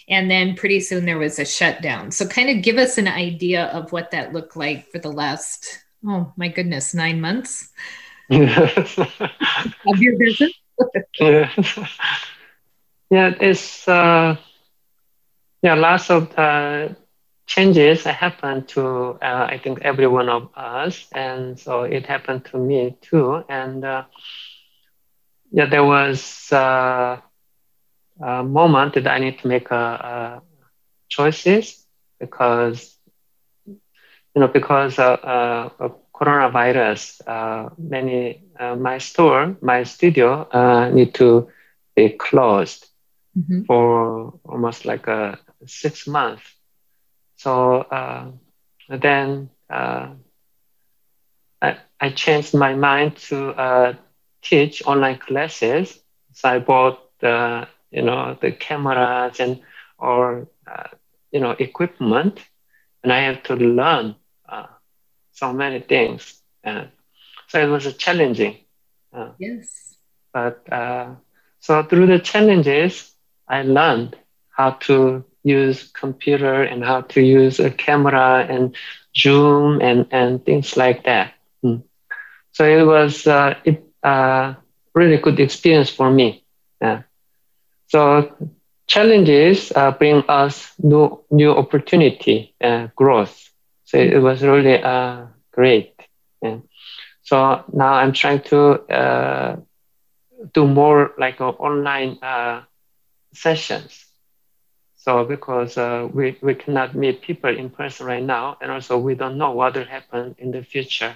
and 0.09 0.29
then 0.29 0.55
pretty 0.55 0.79
soon 0.79 1.05
there 1.05 1.17
was 1.17 1.39
a 1.39 1.45
shutdown. 1.45 2.11
So, 2.11 2.27
kind 2.27 2.49
of 2.49 2.61
give 2.61 2.77
us 2.77 2.97
an 2.97 3.07
idea 3.07 3.65
of 3.67 3.91
what 3.91 4.11
that 4.11 4.33
looked 4.33 4.55
like 4.55 4.91
for 4.91 4.99
the 4.99 5.11
last, 5.11 5.83
oh 6.05 6.31
my 6.37 6.49
goodness, 6.49 6.93
nine 6.93 7.21
months 7.21 7.71
of 8.29 9.97
your 9.97 10.17
business. 10.17 10.51
yeah. 11.19 11.51
yeah, 13.09 13.33
it's, 13.39 13.87
uh, 13.87 14.35
yeah, 15.61 15.75
lots 15.75 16.09
of 16.09 16.37
uh, 16.37 16.89
changes 17.45 18.03
that 18.03 18.15
happened 18.15 18.67
to 18.69 19.17
uh, 19.21 19.47
I 19.49 19.57
think 19.57 19.79
every 19.81 20.07
one 20.07 20.29
of 20.29 20.49
us, 20.55 21.07
and 21.13 21.59
so 21.59 21.83
it 21.83 22.05
happened 22.05 22.45
to 22.45 22.57
me 22.57 22.97
too. 23.01 23.43
And 23.49 23.83
uh, 23.83 24.03
yeah, 25.51 25.67
there 25.67 25.83
was 25.83 26.51
uh, 26.51 27.19
a 28.23 28.43
moment 28.43 28.93
that 28.95 29.07
I 29.07 29.19
need 29.19 29.39
to 29.39 29.47
make 29.47 29.71
a 29.71 30.41
choices 31.09 31.85
because 32.19 32.97
you 33.65 34.41
know 34.41 34.47
because 34.47 34.97
of, 34.99 35.19
uh, 35.23 35.69
coronavirus, 36.15 37.21
uh, 37.27 37.69
many 37.77 38.43
uh, 38.59 38.75
my 38.75 38.97
store, 38.97 39.55
my 39.61 39.83
studio 39.83 40.47
need 40.93 41.13
to 41.15 41.47
be 41.95 42.09
closed 42.09 42.87
mm-hmm. 43.37 43.63
for 43.63 44.33
almost 44.45 44.85
like 44.85 45.07
a 45.07 45.37
six 45.65 46.07
months 46.07 46.43
so 47.43 47.81
uh, 47.81 48.31
then 48.87 49.49
uh, 49.69 50.07
I, 51.61 51.77
I 51.99 52.09
changed 52.11 52.53
my 52.53 52.73
mind 52.73 53.17
to 53.29 53.49
uh, 53.49 53.93
teach 54.41 54.81
online 54.85 55.17
classes. 55.17 55.99
So 56.31 56.49
I 56.49 56.59
bought 56.59 56.99
the 57.19 57.67
you 57.93 58.01
know 58.03 58.37
the 58.41 58.51
cameras 58.51 59.39
and 59.39 59.59
or 59.99 60.47
uh, 60.67 60.89
you 61.31 61.39
know 61.39 61.51
equipment, 61.51 62.39
and 63.03 63.13
I 63.13 63.21
have 63.21 63.43
to 63.43 63.55
learn 63.55 64.15
uh, 64.49 64.67
so 65.31 65.53
many 65.53 65.79
things. 65.79 66.41
And 66.63 66.89
so 67.47 67.59
it 67.61 67.69
was 67.69 67.95
challenging. 67.97 68.57
Uh, 69.13 69.29
yes. 69.39 69.95
But 70.33 70.63
so 71.59 71.83
through 71.83 72.07
the 72.07 72.19
challenges, 72.19 73.13
I 73.47 73.63
learned 73.63 74.17
how 74.49 74.71
to 74.87 75.23
use 75.43 75.91
computer 75.93 76.63
and 76.63 76.83
how 76.83 77.01
to 77.01 77.21
use 77.21 77.59
a 77.59 77.69
camera 77.71 78.45
and 78.49 78.75
Zoom 79.15 79.81
and, 79.81 80.07
and 80.11 80.43
things 80.45 80.77
like 80.77 81.03
that. 81.05 81.33
Mm. 81.63 81.83
So 82.51 82.65
it 82.65 82.83
was 82.85 83.27
uh, 83.27 83.55
it, 83.63 83.83
uh, 84.03 84.55
really 84.93 85.17
good 85.17 85.39
experience 85.39 85.89
for 85.89 86.09
me. 86.11 86.43
Yeah. 86.81 87.03
So 87.93 88.31
challenges 88.87 89.71
uh, 89.75 89.91
bring 89.91 90.23
us 90.29 90.73
new 90.79 91.05
new 91.31 91.51
opportunity 91.63 92.53
and 92.59 92.91
growth. 92.95 93.35
So 93.85 93.97
it 93.97 94.21
was 94.21 94.43
really 94.43 94.77
uh, 94.81 95.27
great. 95.51 95.93
Yeah. 96.41 96.57
So 97.23 97.63
now 97.73 97.93
I'm 98.01 98.13
trying 98.13 98.41
to 98.51 98.59
uh, 99.01 99.55
do 100.53 100.67
more 100.67 101.11
like 101.17 101.39
online 101.41 102.17
uh, 102.21 102.61
sessions 103.33 104.05
so 104.95 105.23
because 105.25 105.77
uh, 105.77 106.07
we, 106.13 106.37
we 106.41 106.53
cannot 106.55 106.95
meet 106.95 107.21
people 107.21 107.55
in 107.55 107.69
person 107.69 108.05
right 108.07 108.23
now, 108.23 108.57
and 108.61 108.71
also 108.71 108.97
we 108.97 109.15
don't 109.15 109.37
know 109.37 109.51
what 109.51 109.75
will 109.75 109.85
happen 109.85 110.35
in 110.39 110.51
the 110.51 110.63
future. 110.63 111.15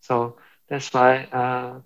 So 0.00 0.36
that's 0.68 0.92
why 0.92 1.24
uh, 1.32 1.80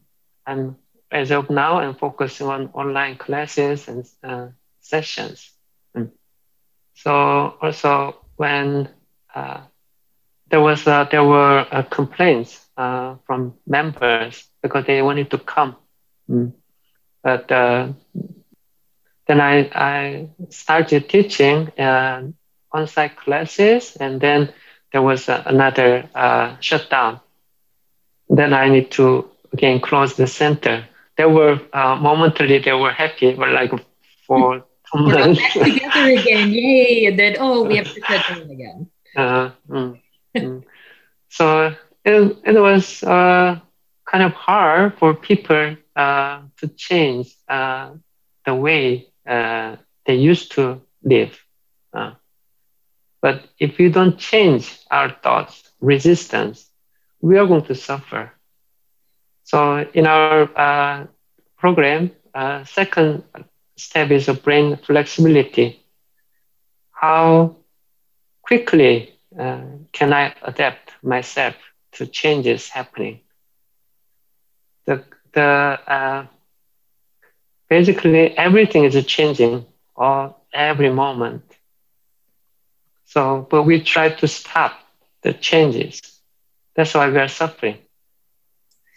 I'm 0.46 0.76
as 1.10 1.30
of 1.30 1.50
now 1.50 1.78
I'm 1.78 1.94
focusing 1.94 2.48
on 2.48 2.70
online 2.74 3.16
classes 3.16 3.88
and 3.88 4.04
uh, 4.22 4.48
sessions. 4.80 5.50
Mm. 5.96 6.10
So 6.94 7.12
also 7.60 8.16
when 8.36 8.88
uh, 9.34 9.60
there 10.48 10.60
was 10.60 10.86
uh, 10.86 11.04
there 11.10 11.24
were 11.24 11.66
uh, 11.70 11.82
complaints 11.82 12.64
uh, 12.76 13.16
from 13.26 13.54
members 13.66 14.44
because 14.62 14.84
they 14.86 15.02
wanted 15.02 15.30
to 15.30 15.38
come, 15.38 15.76
mm. 16.30 16.52
but 17.22 17.50
uh, 17.50 17.88
then 19.26 19.40
I 19.40 19.70
I 19.74 20.28
started 20.50 21.08
teaching 21.08 21.72
on-site 22.72 23.16
classes, 23.16 23.96
and 23.96 24.20
then 24.20 24.52
there 24.92 25.02
was 25.02 25.28
another 25.28 26.08
shutdown. 26.60 27.20
Then 28.28 28.52
I 28.52 28.68
need 28.68 28.90
to 28.92 29.28
again 29.52 29.80
close 29.80 30.14
the 30.14 30.26
center. 30.26 30.86
They 31.16 31.24
were 31.24 31.60
momentarily 31.74 32.58
they 32.58 32.72
were 32.72 32.92
happy, 32.92 33.34
but 33.34 33.50
like 33.50 33.72
for 34.26 34.64
we're 34.94 35.28
back 35.28 35.60
together 35.62 36.08
again. 36.10 36.50
Yay. 36.50 37.06
And 37.06 37.18
then, 37.18 37.36
oh, 37.38 37.64
we 37.64 37.76
have 37.76 37.92
to 37.92 38.00
shut 38.02 38.26
down 38.28 38.50
again. 38.50 38.88
Uh, 39.16 39.50
mm, 39.68 40.00
mm. 40.40 40.62
So 41.28 41.74
it, 42.04 42.36
it 42.44 42.58
was 42.60 43.02
uh, 43.02 43.58
kind 44.10 44.24
of 44.24 44.32
hard 44.32 44.98
for 44.98 45.14
people 45.14 45.76
uh, 45.96 46.40
to 46.58 46.68
change 46.68 47.34
uh, 47.48 47.90
the 48.44 48.54
way 48.54 49.08
uh, 49.26 49.76
they 50.06 50.14
used 50.14 50.52
to 50.52 50.80
live. 51.02 51.38
Uh, 51.92 52.12
but 53.22 53.44
if 53.58 53.78
we 53.78 53.88
don't 53.90 54.18
change 54.18 54.78
our 54.90 55.10
thoughts, 55.10 55.62
resistance, 55.80 56.70
we 57.20 57.38
are 57.38 57.46
going 57.46 57.64
to 57.64 57.74
suffer. 57.74 58.32
So 59.46 59.88
in 59.94 60.16
our 60.16 61.08
program, 61.58 62.10
second 62.64 63.24
step 63.76 64.10
is 64.10 64.28
brain 64.44 64.76
flexibility. 64.76 65.80
How 66.92 67.56
quickly 68.42 69.12
uh, 69.38 69.60
can 69.92 70.12
I 70.12 70.34
adapt 70.42 70.92
myself 71.02 71.54
to 71.92 72.06
changes 72.06 72.68
happening? 72.70 73.20
The, 74.86 75.04
the, 75.32 75.42
uh, 75.86 76.26
basically, 77.68 78.36
everything 78.36 78.84
is 78.84 79.04
changing 79.06 79.66
all, 79.96 80.44
every 80.52 80.90
moment. 80.90 81.42
So, 83.06 83.46
but 83.50 83.62
we 83.64 83.80
try 83.82 84.10
to 84.10 84.28
stop 84.28 84.72
the 85.22 85.32
changes. 85.34 86.20
That's 86.76 86.94
why 86.94 87.08
we 87.10 87.18
are 87.18 87.28
suffering. 87.28 87.78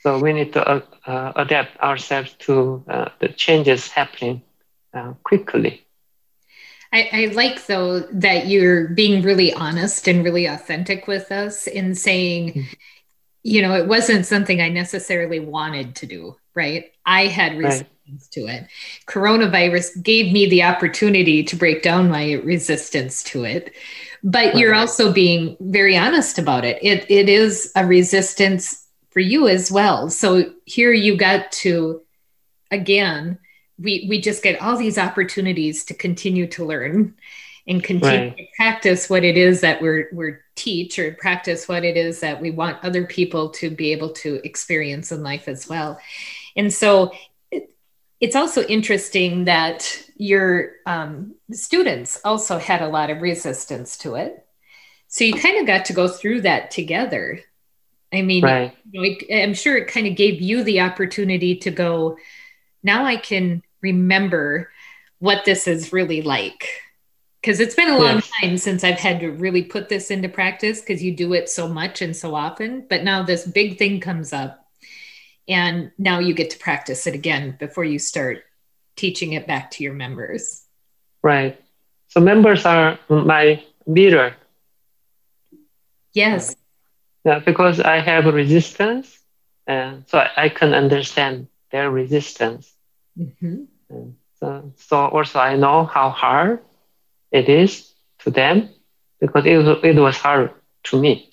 So 0.01 0.17
we 0.19 0.33
need 0.33 0.53
to 0.53 0.67
uh, 0.67 0.81
uh, 1.05 1.33
adapt 1.35 1.77
ourselves 1.79 2.33
to 2.39 2.83
uh, 2.87 3.09
the 3.19 3.29
changes 3.29 3.89
happening 3.89 4.41
uh, 4.93 5.13
quickly. 5.23 5.85
I, 6.91 7.09
I, 7.11 7.25
like 7.33 7.67
though 7.67 7.99
that 7.99 8.47
you're 8.47 8.87
being 8.87 9.21
really 9.21 9.53
honest 9.53 10.07
and 10.07 10.23
really 10.23 10.45
authentic 10.45 11.07
with 11.07 11.31
us 11.31 11.67
in 11.67 11.93
saying, 11.93 12.49
mm-hmm. 12.49 12.61
you 13.43 13.61
know, 13.61 13.75
it 13.75 13.87
wasn't 13.87 14.25
something 14.25 14.59
I 14.59 14.69
necessarily 14.69 15.39
wanted 15.39 15.95
to 15.97 16.07
do, 16.07 16.37
right? 16.55 16.91
I 17.05 17.27
had 17.27 17.57
resistance 17.57 17.89
right. 18.07 18.31
to 18.31 18.47
it. 18.47 18.67
Coronavirus 19.05 20.01
gave 20.01 20.31
me 20.31 20.49
the 20.49 20.63
opportunity 20.63 21.43
to 21.43 21.55
break 21.55 21.83
down 21.83 22.09
my 22.09 22.33
resistance 22.33 23.21
to 23.23 23.43
it. 23.43 23.73
But 24.23 24.57
you're 24.57 24.75
also 24.75 25.13
being 25.13 25.57
very 25.59 25.95
honest 25.95 26.39
about 26.39 26.65
it. 26.65 26.77
It 26.81 27.09
it 27.09 27.29
is 27.29 27.71
a 27.75 27.85
resistance 27.85 28.85
for 29.11 29.19
you 29.19 29.47
as 29.47 29.71
well. 29.71 30.09
So 30.09 30.53
here 30.65 30.93
you 30.93 31.17
got 31.17 31.51
to 31.53 32.01
again 32.71 33.39
we 33.79 34.05
we 34.09 34.19
just 34.21 34.43
get 34.43 34.61
all 34.61 34.77
these 34.77 34.97
opportunities 34.97 35.85
to 35.85 35.93
continue 35.93 36.45
to 36.47 36.65
learn 36.65 37.15
and 37.67 37.83
continue 37.83 38.29
right. 38.29 38.37
to 38.37 38.45
practice 38.57 39.09
what 39.09 39.23
it 39.23 39.37
is 39.37 39.61
that 39.61 39.81
we're 39.81 40.09
we're 40.11 40.41
teach 40.55 40.99
or 40.99 41.13
practice 41.13 41.67
what 41.67 41.85
it 41.85 41.95
is 41.95 42.19
that 42.19 42.41
we 42.41 42.51
want 42.51 42.83
other 42.83 43.05
people 43.05 43.49
to 43.49 43.69
be 43.69 43.91
able 43.91 44.09
to 44.09 44.41
experience 44.45 45.11
in 45.11 45.23
life 45.23 45.47
as 45.47 45.67
well 45.67 45.99
and 46.55 46.73
so 46.73 47.13
it, 47.51 47.73
it's 48.19 48.35
also 48.35 48.63
interesting 48.63 49.45
that 49.45 50.03
your 50.17 50.73
um, 50.85 51.35
students 51.51 52.19
also 52.25 52.57
had 52.57 52.81
a 52.81 52.87
lot 52.89 53.09
of 53.09 53.21
resistance 53.21 53.97
to 53.97 54.15
it 54.15 54.45
so 55.07 55.23
you 55.23 55.33
kind 55.33 55.57
of 55.59 55.65
got 55.65 55.85
to 55.85 55.93
go 55.93 56.07
through 56.07 56.41
that 56.41 56.71
together 56.71 57.39
i 58.13 58.21
mean 58.21 58.43
right. 58.43 58.75
you 58.91 59.01
know, 59.29 59.35
i'm 59.37 59.53
sure 59.53 59.77
it 59.77 59.87
kind 59.87 60.07
of 60.07 60.15
gave 60.15 60.41
you 60.41 60.63
the 60.63 60.81
opportunity 60.81 61.55
to 61.55 61.71
go 61.71 62.17
now 62.83 63.05
i 63.05 63.15
can 63.15 63.61
remember 63.81 64.71
what 65.19 65.45
this 65.45 65.67
is 65.67 65.93
really 65.93 66.21
like 66.21 66.67
because 67.41 67.59
it's 67.59 67.75
been 67.75 67.89
a 67.89 67.97
long 67.97 68.15
yes. 68.15 68.31
time 68.41 68.57
since 68.57 68.83
I've 68.83 68.99
had 68.99 69.21
to 69.21 69.29
really 69.29 69.63
put 69.63 69.87
this 69.87 70.11
into 70.11 70.27
practice 70.27 70.81
because 70.81 71.01
you 71.01 71.15
do 71.15 71.33
it 71.33 71.49
so 71.49 71.67
much 71.67 72.01
and 72.01 72.15
so 72.15 72.35
often. 72.35 72.85
But 72.89 73.03
now 73.03 73.23
this 73.23 73.47
big 73.47 73.77
thing 73.77 73.99
comes 73.99 74.33
up, 74.33 74.65
and 75.47 75.91
now 75.97 76.19
you 76.19 76.33
get 76.33 76.49
to 76.51 76.59
practice 76.59 77.07
it 77.07 77.15
again 77.15 77.55
before 77.59 77.85
you 77.85 77.97
start 77.97 78.43
teaching 78.95 79.33
it 79.33 79.47
back 79.47 79.71
to 79.71 79.83
your 79.83 79.93
members. 79.93 80.65
Right. 81.23 81.59
So 82.09 82.19
members 82.19 82.65
are 82.65 82.99
my 83.07 83.63
mirror. 83.87 84.35
Yes. 86.13 86.55
Yeah, 87.29 87.37
because 87.37 87.79
I 87.79 87.99
have 87.99 88.25
resistance, 88.25 89.19
and 89.67 90.03
so 90.07 90.17
I 90.35 90.49
can 90.49 90.73
understand 90.73 91.45
their 91.71 91.91
resistance. 91.91 92.73
Mm-hmm. 93.15 93.65
Uh, 93.93 94.09
so, 94.39 94.73
so 94.75 94.97
also 94.97 95.37
I 95.37 95.55
know 95.55 95.85
how 95.85 96.09
hard 96.09 96.65
it 97.31 97.47
is 97.47 97.93
to 98.23 98.31
them 98.31 98.69
because 99.19 99.45
it 99.45 99.57
was, 99.57 99.77
it 99.83 99.95
was 99.95 100.17
hard 100.17 100.49
to 100.85 100.99
me. 100.99 101.29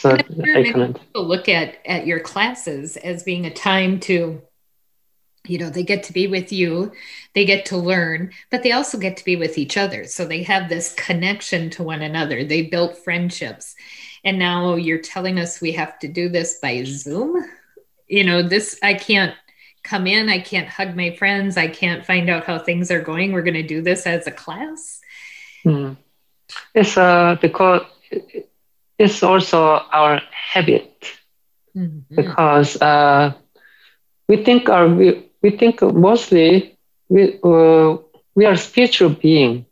So 0.00 0.10
I 0.10 0.18
can 0.18 0.98
look 1.14 1.48
at 1.48 1.78
at 1.86 2.06
your 2.06 2.20
classes 2.20 2.98
as 2.98 3.22
being 3.22 3.46
a 3.46 3.54
time 3.54 4.00
to, 4.00 4.42
you 5.46 5.58
know, 5.58 5.70
they 5.70 5.82
get 5.82 6.02
to 6.04 6.12
be 6.12 6.26
with 6.26 6.52
you, 6.52 6.92
they 7.32 7.46
get 7.46 7.64
to 7.66 7.78
learn, 7.78 8.32
but 8.50 8.62
they 8.62 8.72
also 8.72 8.98
get 8.98 9.16
to 9.16 9.24
be 9.24 9.36
with 9.36 9.56
each 9.56 9.78
other. 9.78 10.04
So 10.04 10.26
they 10.26 10.42
have 10.42 10.68
this 10.68 10.92
connection 10.92 11.70
to 11.70 11.82
one 11.82 12.02
another. 12.02 12.44
They 12.44 12.60
built 12.60 12.98
friendships, 12.98 13.76
and 14.24 14.38
now 14.38 14.74
you're 14.76 14.98
telling 14.98 15.38
us 15.38 15.60
we 15.60 15.72
have 15.72 15.98
to 16.00 16.08
do 16.08 16.28
this 16.28 16.58
by 16.60 16.82
Zoom. 16.84 17.44
You 18.06 18.24
know, 18.24 18.42
this 18.42 18.78
I 18.82 18.94
can't 18.94 19.34
come 19.82 20.06
in. 20.06 20.28
I 20.28 20.40
can't 20.40 20.68
hug 20.68 20.96
my 20.96 21.14
friends. 21.14 21.56
I 21.56 21.68
can't 21.68 22.04
find 22.04 22.30
out 22.30 22.44
how 22.44 22.58
things 22.58 22.90
are 22.90 23.00
going. 23.00 23.32
We're 23.32 23.42
going 23.42 23.54
to 23.54 23.62
do 23.62 23.82
this 23.82 24.06
as 24.06 24.26
a 24.26 24.32
class. 24.32 25.00
Mm. 25.64 25.96
It's 26.74 26.96
uh, 26.96 27.36
because 27.40 27.82
it's 28.98 29.22
also 29.22 29.80
our 29.92 30.22
habit 30.30 31.06
mm-hmm. 31.76 32.14
because 32.14 32.80
uh, 32.80 33.32
we 34.28 34.42
think 34.42 34.68
our 34.68 34.88
we, 34.88 35.30
we 35.42 35.50
think 35.50 35.82
mostly 35.82 36.78
we 37.08 37.38
uh, 37.42 37.96
we 38.34 38.46
are 38.46 38.56
spiritual 38.56 39.10
being. 39.10 39.66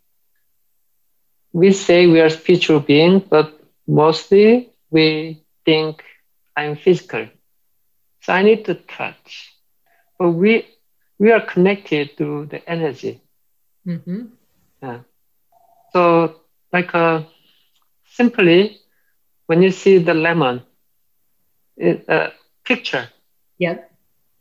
We 1.53 1.73
say 1.73 2.07
we 2.07 2.21
are 2.21 2.31
spiritual 2.31 2.81
being, 2.81 3.19
but 3.21 3.62
mostly 3.87 4.71
we 4.91 5.43
think 5.65 6.03
I'm 6.57 6.77
physical. 6.77 7.27
So 8.21 8.33
I 8.33 8.43
need 8.43 8.65
to 8.67 8.75
touch 8.75 9.53
but 10.23 10.31
we 10.31 10.67
we 11.19 11.33
are 11.33 11.41
connected 11.41 12.17
to 12.19 12.47
the 12.47 12.61
energy. 12.69 13.21
Mm-hmm. 13.87 14.27
Yeah. 14.83 14.99
So 15.93 16.37
like 16.73 16.95
uh, 16.95 17.23
simply, 18.07 18.79
when 19.47 19.63
you 19.63 19.71
see 19.71 19.99
the 19.99 20.15
lemon, 20.15 20.63
it, 21.77 22.09
uh, 22.09 22.31
picture. 22.65 23.09
Yep. 23.59 23.91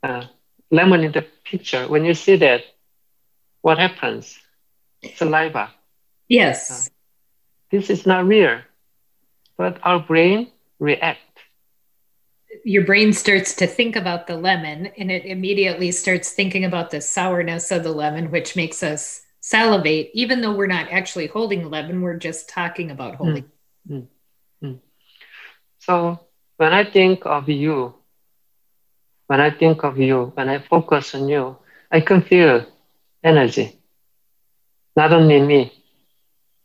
Uh, 0.04 0.26
lemon 0.72 1.04
in 1.04 1.12
the 1.12 1.26
picture. 1.44 1.88
When 1.88 2.06
you 2.06 2.14
see 2.14 2.36
that, 2.38 2.62
what 3.62 3.78
happens? 3.78 4.38
Saliva. 5.16 5.72
Yes. 6.28 6.70
Uh, 6.70 6.90
this 7.72 7.90
is 7.90 8.06
not 8.06 8.28
real, 8.28 8.60
but 9.58 9.80
our 9.84 10.00
brain 10.00 10.52
react 10.80 11.20
your 12.64 12.86
brain 12.86 13.14
starts 13.14 13.56
to 13.56 13.68
think 13.68 13.96
about 13.96 14.28
the 14.28 14.38
lemon 14.38 14.88
and 14.98 15.12
it 15.12 15.26
immediately 15.26 15.92
starts 15.92 16.32
thinking 16.32 16.66
about 16.66 16.92
the 16.92 17.02
sourness 17.02 17.72
of 17.72 17.84
the 17.84 17.92
lemon, 17.92 18.30
which 18.32 18.56
makes 18.56 18.84
us 18.84 19.22
salivate, 19.40 20.12
even 20.14 20.42
though 20.42 20.54
we're 20.54 20.68
not 20.68 20.92
actually 20.92 21.28
holding 21.28 21.64
the 21.64 21.70
lemon, 21.70 22.02
we're 22.02 22.18
just 22.18 22.50
talking 22.50 22.92
about 22.92 23.16
hmm. 23.16 23.24
holding. 23.24 23.46
Mm, 23.90 24.08
mm, 24.64 24.80
So 25.80 26.20
when 26.58 26.74
I 26.74 26.84
think 26.84 27.26
of 27.26 27.50
you, 27.50 27.96
when 29.28 29.42
I 29.42 29.50
think 29.50 29.84
of 29.84 29.98
you, 29.98 30.32
when 30.36 30.50
I 30.50 30.60
focus 30.60 31.16
on 31.16 31.28
you, 31.28 31.58
I 31.90 32.02
can 32.02 32.22
feel 32.22 32.66
energy. 33.24 33.80
Not 34.96 35.14
only 35.14 35.42
me. 35.42 35.74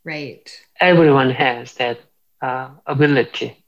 Right. 0.04 0.50
Everyone 0.80 1.30
has 1.30 1.74
that 1.74 2.00
uh, 2.42 2.70
ability. 2.86 3.64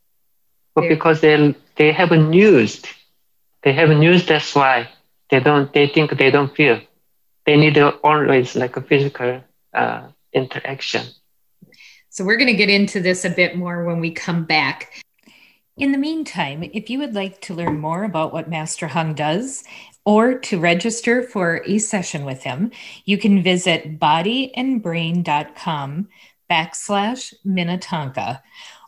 But 0.75 0.89
because 0.89 1.21
they 1.21 1.55
they 1.77 1.93
haven't 1.93 2.33
used, 2.33 2.89
they 3.63 3.73
haven't 3.73 4.03
used. 4.03 4.29
That's 4.29 4.55
why 4.55 4.89
they 5.31 5.41
don't. 5.41 5.73
They 5.73 5.89
think 5.89 6.17
they 6.17 6.31
don't 6.31 6.55
feel. 6.55 6.81
they 7.49 7.57
need 7.57 7.79
always 7.79 8.55
like 8.55 8.77
a 8.77 8.83
physical 8.83 9.43
uh, 9.73 10.09
interaction. 10.35 11.07
So 12.11 12.23
we're 12.25 12.37
going 12.37 12.49
to 12.49 12.53
get 12.53 12.69
into 12.69 13.01
this 13.01 13.25
a 13.25 13.31
bit 13.31 13.57
more 13.57 13.85
when 13.85 14.01
we 14.01 14.11
come 14.11 14.45
back. 14.45 15.03
In 15.79 15.93
the 15.93 15.99
meantime, 15.99 16.69
if 16.75 16.91
you 16.91 16.99
would 16.99 17.15
like 17.15 17.41
to 17.43 17.55
learn 17.55 17.81
more 17.81 18.05
about 18.05 18.35
what 18.35 18.51
Master 18.51 18.89
Hong 18.89 19.15
does 19.15 19.65
or 20.05 20.39
to 20.41 20.61
register 20.61 21.23
for 21.23 21.63
a 21.65 21.79
session 21.79 22.27
with 22.27 22.43
him, 22.43 22.71
you 23.07 23.17
can 23.17 23.43
visit 23.43 23.99
bodynbrain.com 23.99 26.09
backslash 26.51 27.35
Minnetonka, 27.45 28.43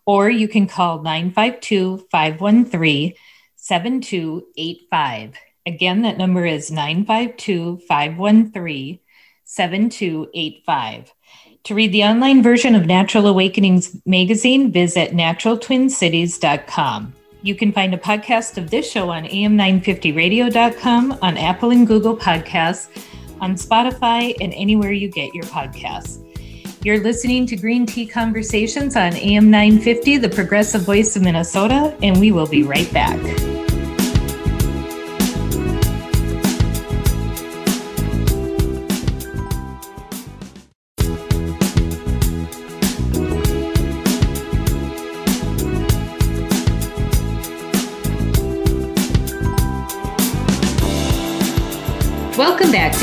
or 0.07 0.31
you 0.31 0.49
can 0.49 0.67
call 0.67 1.03
952 1.03 2.07
513 2.11 3.13
7285. 3.57 5.35
Again, 5.67 6.03
that 6.03 6.19
number 6.19 6.47
is 6.47 6.71
952 6.71 7.81
513 7.87 8.99
7285. 9.45 11.13
To 11.65 11.75
read 11.75 11.93
the 11.93 12.05
online 12.05 12.43
version 12.43 12.75
of 12.75 12.87
Natural 12.87 13.27
Awakenings 13.27 13.95
magazine, 14.07 14.73
visit 14.73 15.13
naturaltwincities.com. 15.13 17.13
You 17.43 17.55
can 17.55 17.73
find 17.73 17.95
a 17.95 17.99
podcast 17.99 18.59
of 18.59 18.71
this 18.71 18.91
show 18.91 19.11
on 19.11 19.25
am950radio.com, 19.25 21.19
on 21.23 21.37
Apple 21.37 21.71
and 21.71 21.87
Google 21.87 22.17
Podcasts, 22.17 22.89
on 23.41 23.55
Spotify, 23.55 24.35
and 24.41 24.53
anywhere 24.55 24.93
you 24.93 25.09
get 25.09 25.35
your 25.35 25.45
podcasts. 25.45 26.30
You're 26.83 27.01
listening 27.01 27.45
to 27.49 27.57
Green 27.57 27.85
Tea 27.85 28.07
Conversations 28.07 28.97
on 28.97 29.13
AM 29.13 29.51
950, 29.51 30.17
the 30.17 30.31
progressive 30.31 30.81
voice 30.81 31.15
of 31.15 31.21
Minnesota, 31.21 31.95
and 32.03 32.19
we 32.19 32.33
will 32.33 32.47
be 32.47 32.63
right 32.63 32.91
back. 32.91 33.60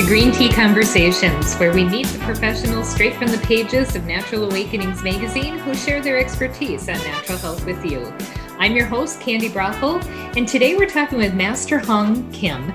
Green 0.07 0.31
Tea 0.31 0.49
Conversations, 0.49 1.53
where 1.55 1.73
we 1.73 1.83
meet 1.83 2.07
the 2.07 2.19
professionals 2.19 2.89
straight 2.89 3.13
from 3.15 3.27
the 3.27 3.39
pages 3.39 3.93
of 3.93 4.05
Natural 4.05 4.45
Awakenings 4.45 5.03
magazine 5.03 5.57
who 5.57 5.75
share 5.75 6.01
their 6.01 6.17
expertise 6.17 6.87
on 6.87 6.95
natural 6.99 7.37
health 7.37 7.65
with 7.65 7.85
you. 7.85 8.13
I'm 8.57 8.73
your 8.73 8.85
host, 8.85 9.19
Candi 9.19 9.49
Broeffle, 9.49 10.01
and 10.37 10.47
today 10.47 10.77
we're 10.77 10.89
talking 10.89 11.17
with 11.17 11.33
Master 11.33 11.77
Hong 11.77 12.31
Kim, 12.31 12.73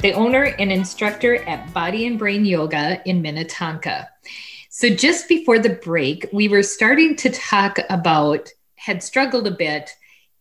the 0.00 0.12
owner 0.12 0.54
and 0.58 0.70
instructor 0.70 1.36
at 1.44 1.72
Body 1.72 2.06
and 2.06 2.18
Brain 2.18 2.44
Yoga 2.44 3.00
in 3.08 3.22
Minnetonka. 3.22 4.10
So, 4.68 4.90
just 4.90 5.26
before 5.26 5.58
the 5.58 5.70
break, 5.70 6.28
we 6.34 6.48
were 6.48 6.62
starting 6.62 7.16
to 7.16 7.30
talk 7.30 7.78
about, 7.88 8.50
had 8.74 9.02
struggled 9.02 9.46
a 9.46 9.52
bit 9.52 9.88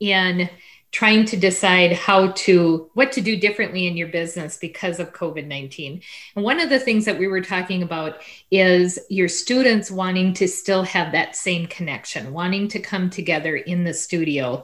in 0.01 0.49
trying 0.93 1.25
to 1.25 1.35
decide 1.35 1.91
how 1.91 2.31
to 2.31 2.89
what 2.93 3.11
to 3.11 3.19
do 3.19 3.35
differently 3.35 3.87
in 3.87 3.97
your 3.97 4.07
business 4.07 4.57
because 4.57 4.99
of 4.99 5.11
covid-19 5.11 6.01
and 6.35 6.45
one 6.45 6.61
of 6.61 6.69
the 6.69 6.79
things 6.79 7.03
that 7.03 7.19
we 7.19 7.27
were 7.27 7.41
talking 7.41 7.83
about 7.83 8.21
is 8.51 8.97
your 9.09 9.27
students 9.27 9.91
wanting 9.91 10.33
to 10.33 10.47
still 10.47 10.83
have 10.83 11.11
that 11.11 11.35
same 11.35 11.65
connection 11.67 12.31
wanting 12.31 12.69
to 12.69 12.79
come 12.79 13.09
together 13.09 13.57
in 13.57 13.83
the 13.83 13.93
studio 13.93 14.63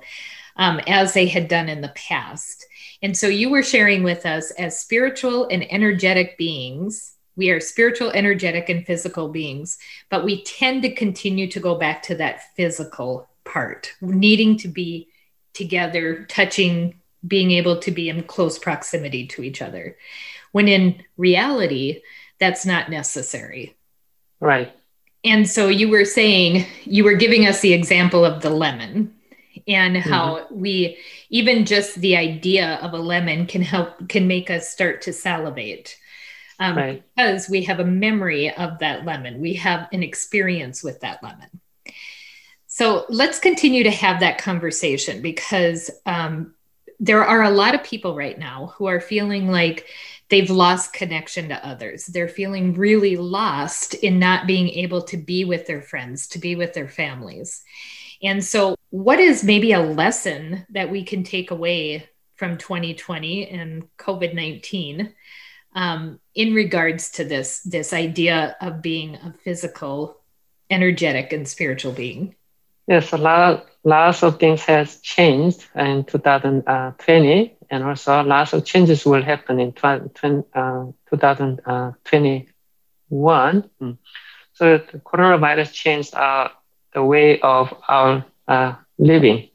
um, 0.60 0.80
as 0.88 1.14
they 1.14 1.26
had 1.26 1.48
done 1.48 1.70
in 1.70 1.82
the 1.82 1.94
past. 1.96 2.68
And 3.02 3.18
so 3.18 3.28
you 3.28 3.50
were 3.50 3.64
sharing 3.64 4.04
with 4.04 4.26
us 4.26 4.52
as 4.52 4.80
spiritual 4.80 5.48
and 5.48 5.70
energetic 5.72 6.38
beings 6.38 7.16
we 7.36 7.52
are 7.52 7.62
spiritual 7.62 8.12
energetic 8.12 8.68
and 8.68 8.86
physical 8.86 9.30
beings 9.30 9.78
but 10.10 10.26
we 10.26 10.44
tend 10.44 10.82
to 10.82 10.94
continue 10.94 11.50
to 11.50 11.62
go 11.62 11.76
back 11.76 12.04
to 12.04 12.16
that 12.16 12.42
physical 12.58 13.30
part 13.46 13.94
needing 14.02 14.58
to 14.58 14.68
be 14.68 15.08
together, 15.54 16.26
touching, 16.30 17.00
being 17.26 17.52
able 17.52 17.80
to 17.80 17.92
be 17.92 18.10
in 18.10 18.24
close 18.24 18.58
proximity 18.58 19.28
to 19.28 19.44
each 19.44 19.62
other. 19.62 19.98
When 20.52 20.68
in 20.68 21.04
reality, 21.18 22.02
that's 22.40 22.66
not 22.66 22.90
necessary. 22.90 23.76
Right. 24.40 24.74
And 25.24 25.48
so 25.48 25.68
you 25.68 25.90
were 25.90 26.06
saying, 26.06 26.66
you 26.86 27.04
were 27.04 27.16
giving 27.16 27.46
us 27.46 27.60
the 27.60 27.74
example 27.74 28.24
of 28.24 28.42
the 28.42 28.50
lemon 28.50 29.14
and 29.68 29.98
mm-hmm. 29.98 30.10
how 30.10 30.38
mm-hmm. 30.38 30.60
we, 30.60 30.98
even 31.30 31.66
just 31.66 31.96
the 31.96 32.16
idea 32.16 32.76
of 32.82 32.94
a 32.94 32.98
lemon 32.98 33.46
can 33.46 33.62
help, 33.62 34.08
can 34.08 34.28
make 34.28 34.50
us 34.50 34.70
start 34.70 35.02
to 35.04 35.14
salivate. 35.14 35.98
Um, 36.60 36.78
right. 36.78 37.04
Because 37.16 37.50
we 37.50 37.64
have 37.64 37.80
a 37.80 37.86
memory 37.86 38.54
of 38.54 38.80
that 38.80 39.06
lemon, 39.06 39.40
we 39.42 39.54
have 39.56 39.88
an 39.92 40.04
experience 40.04 40.84
with 40.84 41.02
that 41.02 41.22
lemon. 41.22 41.50
So 42.80 43.06
let's 43.10 43.40
continue 43.40 43.84
to 43.84 43.92
have 43.92 44.22
that 44.22 44.38
conversation 44.38 45.22
because 45.22 45.92
um, 46.06 46.54
there 46.98 47.26
are 47.26 47.44
a 47.44 47.50
lot 47.50 47.76
of 47.76 47.84
people 47.84 48.16
right 48.16 48.40
now 48.40 48.68
who 48.78 48.86
are 48.86 49.02
feeling 49.02 49.50
like 49.50 49.88
they've 50.30 50.50
lost 50.50 50.94
connection 50.94 51.50
to 51.50 51.68
others. 51.68 52.06
They're 52.06 52.30
feeling 52.30 52.76
really 52.76 53.18
lost 53.18 53.96
in 53.96 54.18
not 54.18 54.48
being 54.48 54.70
able 54.70 55.02
to 55.02 55.18
be 55.18 55.44
with 55.44 55.68
their 55.68 55.82
friends, 55.82 56.30
to 56.30 56.40
be 56.40 56.56
with 56.56 56.74
their 56.74 56.88
families. 56.88 57.66
And 58.24 58.42
so, 58.42 58.78
what 58.92 59.20
is 59.20 59.44
maybe 59.44 59.74
a 59.74 59.82
lesson 59.82 60.66
that 60.70 60.90
we 60.90 61.04
can 61.04 61.26
take 61.26 61.52
away 61.52 62.08
from 62.38 62.58
2020 62.58 63.50
and 63.50 63.90
COVID 63.98 64.34
19 64.34 65.14
um, 65.76 66.22
in 66.34 66.54
regards 66.54 67.12
to 67.12 67.26
this 67.26 67.60
this 67.60 67.92
idea 67.92 68.56
of 68.62 68.82
being 68.82 69.16
a 69.16 69.34
physical, 69.44 70.22
energetic, 70.70 71.34
and 71.34 71.46
spiritual 71.46 71.92
being? 71.92 72.36
Yes, 72.90 73.14
a 73.14 73.18
lot, 73.18 73.68
lots 73.84 74.24
of 74.24 74.40
things 74.40 74.64
has 74.64 75.00
changed 75.02 75.64
in 75.76 76.06
2020, 76.06 77.56
and 77.70 77.84
also 77.84 78.24
lots 78.24 78.54
of 78.54 78.66
changes 78.66 79.06
will 79.06 79.22
happen 79.22 79.60
in 79.60 79.74
2021. 79.74 80.44
Uh, 81.72 81.92
mm. 83.86 83.98
So 84.54 84.78
the 84.80 84.98
coronavirus 85.06 85.72
changed 85.72 86.16
our, 86.16 86.50
the 86.92 87.04
way 87.04 87.40
of 87.42 87.72
our 87.88 88.26
uh, 88.48 88.74
living. 88.98 89.50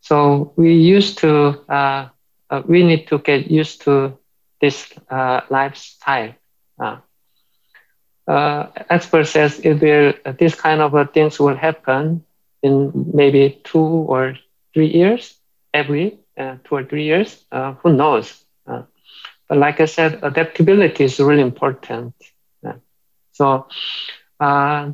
So 0.00 0.52
we 0.56 0.74
used 0.74 1.18
to, 1.18 1.64
uh, 1.68 2.08
uh, 2.50 2.62
we 2.66 2.82
need 2.82 3.06
to 3.10 3.18
get 3.20 3.48
used 3.48 3.82
to 3.82 4.18
this 4.60 4.92
uh, 5.08 5.42
lifestyle. 5.50 6.34
expert 8.90 9.26
says 9.26 9.60
it 9.60 9.80
will, 9.80 10.14
this 10.36 10.56
kind 10.56 10.80
of 10.80 11.12
things 11.12 11.38
will 11.38 11.54
happen 11.54 12.24
in 12.62 13.10
maybe 13.14 13.60
two 13.64 13.78
or 13.78 14.36
three 14.74 14.88
years, 14.88 15.34
every 15.72 16.18
uh, 16.38 16.56
two 16.64 16.74
or 16.76 16.84
three 16.84 17.04
years. 17.04 17.44
Uh, 17.50 17.74
who 17.74 17.92
knows? 17.92 18.44
Uh, 18.66 18.82
but 19.48 19.58
like 19.58 19.80
I 19.80 19.86
said, 19.86 20.20
adaptability 20.22 21.04
is 21.04 21.18
really 21.20 21.42
important. 21.42 22.14
so, 23.32 23.66
uh, 24.38 24.92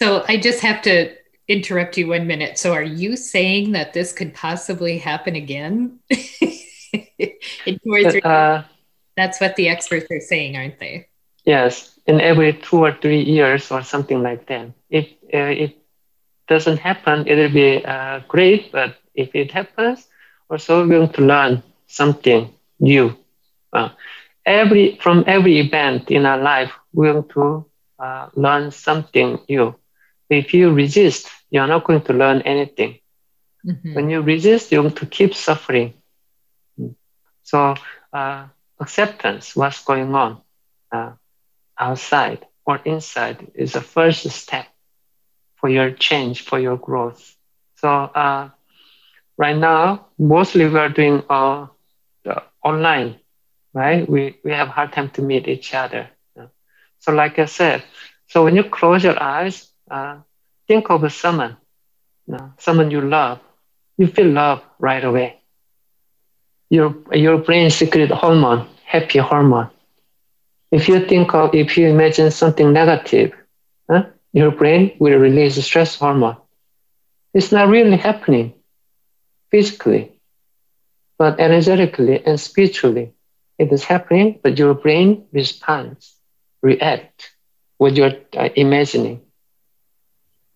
so 0.00 0.24
I 0.28 0.36
just 0.36 0.60
have 0.60 0.82
to 0.82 1.14
interrupt 1.48 1.98
you 1.98 2.08
one 2.08 2.26
minute. 2.26 2.58
So, 2.58 2.72
are 2.72 2.82
you 2.82 3.16
saying 3.16 3.72
that 3.72 3.92
this 3.92 4.12
could 4.12 4.34
possibly 4.34 4.98
happen 4.98 5.34
again 5.34 5.98
in 6.10 7.78
two 7.82 7.92
or 7.92 8.10
three? 8.10 8.20
Uh, 8.22 8.62
That's 9.16 9.40
what 9.40 9.56
the 9.56 9.68
experts 9.68 10.06
are 10.10 10.20
saying, 10.20 10.56
aren't 10.56 10.78
they? 10.78 11.08
Yes, 11.44 11.98
in 12.06 12.20
every 12.20 12.52
two 12.52 12.84
or 12.84 12.92
three 12.92 13.22
years 13.22 13.70
or 13.70 13.82
something 13.82 14.22
like 14.22 14.46
that. 14.46 14.70
If 14.88 15.06
uh, 15.34 15.52
if 15.66 15.72
doesn't 16.50 16.78
happen, 16.78 17.26
it 17.26 17.36
will 17.36 17.54
be 17.54 17.84
uh, 17.84 18.20
great. 18.28 18.72
But 18.72 18.96
if 19.14 19.34
it 19.34 19.52
happens, 19.52 20.06
also 20.50 20.82
we're 20.82 20.98
going 20.98 21.12
to 21.14 21.22
learn 21.22 21.62
something 21.86 22.50
new. 22.80 23.16
Uh, 23.72 23.90
every 24.44 24.98
from 25.02 25.24
every 25.26 25.60
event 25.60 26.10
in 26.10 26.26
our 26.26 26.38
life, 26.38 26.72
we're 26.92 27.12
going 27.12 27.28
to 27.34 27.64
uh, 28.04 28.28
learn 28.34 28.70
something 28.70 29.38
new. 29.48 29.74
If 30.28 30.52
you 30.54 30.72
resist, 30.72 31.28
you're 31.50 31.66
not 31.68 31.84
going 31.84 32.02
to 32.02 32.12
learn 32.12 32.42
anything. 32.42 32.98
Mm-hmm. 33.66 33.94
When 33.94 34.10
you 34.10 34.20
resist, 34.22 34.72
you're 34.72 34.82
going 34.82 34.94
to 34.94 35.06
keep 35.06 35.34
suffering. 35.34 35.94
So 37.42 37.74
uh, 38.12 38.46
acceptance, 38.80 39.56
what's 39.56 39.84
going 39.84 40.14
on 40.14 40.40
uh, 40.92 41.12
outside 41.78 42.46
or 42.64 42.76
inside, 42.84 43.50
is 43.54 43.72
the 43.72 43.80
first 43.80 44.28
step 44.30 44.66
for 45.60 45.68
your 45.68 45.90
change, 45.92 46.42
for 46.42 46.58
your 46.58 46.76
growth. 46.76 47.36
So 47.76 47.88
uh, 47.88 48.50
right 49.38 49.56
now, 49.56 50.06
mostly 50.18 50.66
we 50.66 50.78
are 50.78 50.88
doing 50.88 51.22
uh, 51.30 51.66
online, 52.64 53.16
right? 53.74 54.08
We, 54.08 54.36
we 54.44 54.52
have 54.52 54.68
hard 54.68 54.92
time 54.92 55.10
to 55.10 55.22
meet 55.22 55.48
each 55.48 55.74
other. 55.74 56.08
So 57.00 57.12
like 57.12 57.38
I 57.38 57.46
said, 57.46 57.82
so 58.28 58.44
when 58.44 58.56
you 58.56 58.64
close 58.64 59.04
your 59.04 59.20
eyes, 59.22 59.68
uh, 59.90 60.16
think 60.68 60.90
of 60.90 61.10
someone, 61.12 61.56
someone 62.58 62.90
you 62.90 63.00
love. 63.00 63.38
You 63.98 64.06
feel 64.06 64.26
love 64.28 64.62
right 64.78 65.04
away. 65.04 65.36
Your, 66.70 66.94
your 67.12 67.38
brain 67.38 67.70
secret 67.70 68.10
hormone, 68.10 68.66
happy 68.84 69.18
hormone. 69.18 69.70
If 70.72 70.88
you 70.88 71.06
think 71.06 71.34
of, 71.34 71.54
if 71.54 71.76
you 71.76 71.88
imagine 71.88 72.30
something 72.30 72.72
negative, 72.72 73.32
huh, 73.90 74.04
your 74.32 74.50
brain 74.50 74.92
will 74.98 75.18
release 75.18 75.62
stress 75.64 75.96
hormone. 75.96 76.36
It's 77.34 77.52
not 77.52 77.68
really 77.68 77.96
happening 77.96 78.54
physically, 79.50 80.20
but 81.18 81.38
energetically 81.40 82.24
and 82.24 82.38
spiritually. 82.40 83.12
It 83.58 83.72
is 83.72 83.84
happening, 83.84 84.40
but 84.42 84.58
your 84.58 84.74
brain 84.74 85.26
responds, 85.32 86.16
react 86.62 87.32
what 87.78 87.96
you're 87.96 88.12
uh, 88.36 88.48
imagining. 88.56 89.20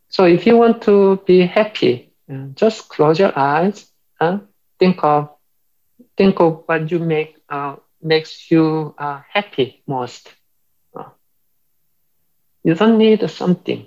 So 0.09 0.25
if 0.25 0.47
you 0.47 0.57
want 0.57 0.83
to 0.83 1.17
be 1.27 1.47
happy, 1.47 2.13
uh, 2.33 2.47
just 2.55 2.89
close 2.89 3.19
your 3.19 3.37
eyes 3.39 3.91
and 4.21 4.41
think 4.79 5.03
of 5.05 5.29
think 6.17 6.41
of 6.41 6.63
what 6.67 6.91
you 6.91 6.99
make 6.99 7.37
uh, 7.49 7.77
makes 8.03 8.51
you 8.51 8.95
uh, 8.99 9.21
happy 9.33 9.83
most. 9.87 10.35
You 12.65 12.75
don't 12.75 12.97
need 12.97 13.29
something. 13.31 13.87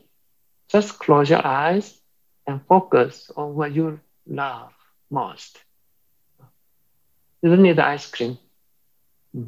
Just 0.69 0.99
close 0.99 1.29
your 1.29 1.45
eyes 1.45 1.97
and 2.45 2.61
focus 2.67 3.31
on 3.35 3.55
what 3.55 3.73
you 3.73 3.99
love 4.27 4.71
most. 5.09 5.57
You 7.41 7.49
don't 7.49 7.63
need 7.63 7.79
ice 7.79 8.07
cream. 8.07 8.37
Hmm. 9.33 9.47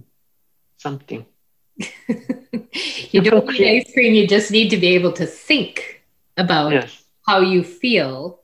Something. 0.77 1.25
you 1.77 3.21
don't 3.21 3.47
need 3.47 3.81
ice 3.81 3.93
cream. 3.93 4.15
You 4.15 4.27
just 4.27 4.51
need 4.51 4.69
to 4.69 4.77
be 4.77 4.95
able 4.95 5.11
to 5.13 5.25
think 5.25 6.03
about 6.35 6.71
yes. 6.71 7.03
how 7.27 7.41
you 7.41 7.63
feel 7.63 8.39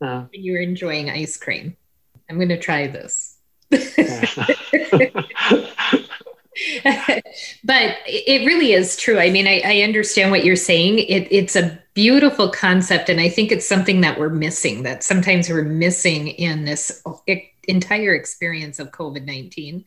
uh, 0.00 0.24
when 0.32 0.44
you're 0.44 0.62
enjoying 0.62 1.10
ice 1.10 1.36
cream. 1.36 1.76
I'm 2.28 2.36
going 2.36 2.48
to 2.50 2.58
try 2.58 2.86
this. 2.86 3.38
but 7.64 7.96
it 8.06 8.46
really 8.46 8.72
is 8.72 8.96
true. 8.96 9.18
I 9.18 9.30
mean, 9.30 9.46
I, 9.46 9.62
I 9.64 9.82
understand 9.82 10.30
what 10.30 10.44
you're 10.44 10.56
saying. 10.56 10.98
It, 10.98 11.28
it's 11.30 11.56
a 11.56 11.80
beautiful 11.94 12.50
concept. 12.50 13.08
And 13.08 13.20
I 13.20 13.28
think 13.28 13.52
it's 13.52 13.66
something 13.66 14.00
that 14.02 14.18
we're 14.18 14.28
missing, 14.28 14.82
that 14.84 15.02
sometimes 15.02 15.48
we're 15.48 15.64
missing 15.64 16.28
in 16.28 16.64
this 16.64 17.02
entire 17.64 18.14
experience 18.14 18.78
of 18.78 18.90
COVID 18.90 19.24
19 19.24 19.84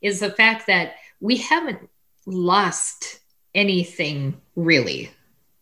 is 0.00 0.20
the 0.20 0.30
fact 0.30 0.66
that 0.66 0.94
we 1.20 1.36
haven't 1.36 1.88
lost 2.26 3.20
anything 3.54 4.40
really 4.56 5.10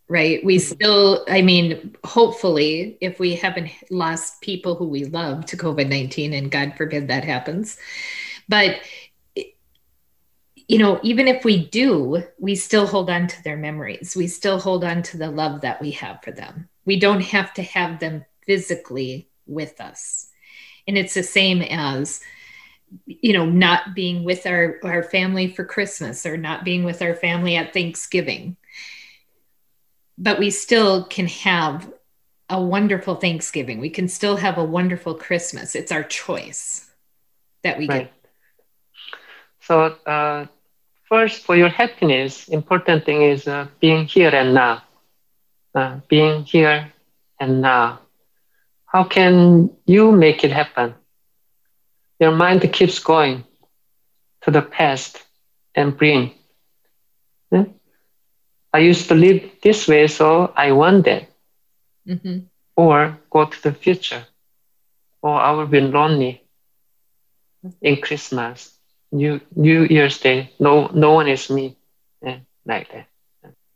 right 0.09 0.45
we 0.45 0.57
mm-hmm. 0.57 0.75
still 0.75 1.25
i 1.29 1.41
mean 1.41 1.97
hopefully 2.05 2.99
if 3.01 3.19
we 3.19 3.35
haven't 3.35 3.71
lost 3.91 4.41
people 4.43 4.75
who 4.75 4.87
we 4.87 5.05
love 5.05 5.47
to 5.47 5.57
covid-19 5.57 6.37
and 6.37 6.51
god 6.51 6.75
forbid 6.77 7.09
that 7.09 7.25
happens 7.25 7.79
but 8.49 8.77
you 10.69 10.79
know 10.79 11.01
even 11.03 11.27
if 11.27 11.45
we 11.45 11.67
do 11.67 12.23
we 12.39 12.55
still 12.55 12.87
hold 12.87 13.11
on 13.11 13.27
to 13.27 13.43
their 13.43 13.57
memories. 13.57 14.15
We 14.17 14.29
still 14.29 14.59
hold 14.59 14.85
on 14.85 15.03
to 15.05 15.19
the 15.19 15.31
love 15.31 15.63
that 15.63 15.81
we 15.81 15.91
have 15.93 16.23
for 16.23 16.31
them. 16.31 16.69
We 16.85 16.99
don't 16.99 17.23
have 17.23 17.53
to 17.55 17.63
have 17.63 17.99
them 17.99 18.25
physically 18.47 19.29
with 19.47 19.81
us. 19.81 20.29
And 20.87 20.97
it's 20.97 21.15
the 21.15 21.23
same 21.23 21.63
as 21.63 22.21
you 23.07 23.33
know 23.33 23.45
not 23.45 23.95
being 23.95 24.25
with 24.25 24.47
our 24.47 24.79
our 24.83 25.03
family 25.03 25.49
for 25.49 25.63
christmas 25.63 26.25
or 26.25 26.39
not 26.39 26.65
being 26.65 26.85
with 26.85 27.03
our 27.03 27.15
family 27.15 27.57
at 27.57 27.73
thanksgiving. 27.73 28.57
But 30.17 30.39
we 30.39 30.51
still 30.51 31.05
can 31.05 31.27
have 31.29 31.93
a 32.51 32.61
wonderful 32.61 33.17
thanksgiving. 33.17 33.79
We 33.79 33.91
can 33.91 34.09
still 34.09 34.37
have 34.37 34.59
a 34.59 34.65
wonderful 34.65 35.15
christmas. 35.15 35.75
It's 35.75 35.93
our 35.93 36.03
choice 36.03 36.91
that 37.63 37.79
we 37.79 37.87
right. 37.87 38.05
get 38.05 38.13
so 39.61 39.97
uh, 40.07 40.47
first 41.09 41.45
for 41.45 41.57
your 41.57 41.69
happiness 41.69 42.49
important 42.49 43.05
thing 43.05 43.23
is 43.23 43.47
uh, 43.49 43.67
being 43.81 44.07
here 44.07 44.31
and 44.35 44.55
now 44.55 44.83
uh, 45.75 45.97
being 46.09 46.45
here 46.45 46.93
and 47.41 47.61
now 47.61 48.01
how 48.87 49.05
can 49.05 49.71
you 49.87 50.13
make 50.13 50.45
it 50.45 50.53
happen 50.53 50.95
your 52.21 52.33
mind 52.33 52.61
keeps 52.73 52.99
going 52.99 53.45
to 54.43 54.51
the 54.51 54.63
past 54.63 55.25
and 55.75 55.97
bring. 55.97 56.33
Yeah? 57.51 57.65
I 58.73 58.79
used 58.79 59.09
to 59.09 59.15
live 59.15 59.43
this 59.63 59.89
way, 59.89 60.07
so 60.07 60.53
I 60.57 60.73
want 60.73 61.05
that. 61.05 61.29
Mm-hmm. 62.07 62.39
Or 62.77 63.19
go 63.31 63.45
to 63.45 63.63
the 63.63 63.73
future. 63.73 64.25
Or 65.23 65.35
I 65.41 65.51
will 65.53 65.67
be 65.67 65.81
lonely 65.81 66.43
in 67.83 68.01
Christmas, 68.01 68.78
New 69.13 69.41
New 69.55 69.85
Year's 69.85 70.19
Day. 70.19 70.51
No, 70.59 70.89
no 70.95 71.13
one 71.13 71.29
is 71.29 71.51
me, 71.51 71.77
yeah, 72.23 72.39
like 72.67 72.91
that. 72.93 73.07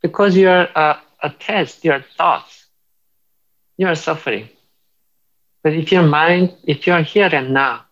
Because 0.01 0.35
you 0.35 0.49
are 0.49 0.69
uh, 0.75 0.97
attached, 1.21 1.83
your 1.83 2.01
thoughts, 2.17 2.65
you 3.77 3.87
are 3.87 3.95
suffering. 3.95 4.49
But 5.63 5.73
if 5.73 5.91
your 5.91 6.03
mind, 6.03 6.53
if 6.63 6.87
you 6.87 6.93
are 6.93 7.01
here 7.03 7.29
and 7.31 7.53
now, 7.53 7.85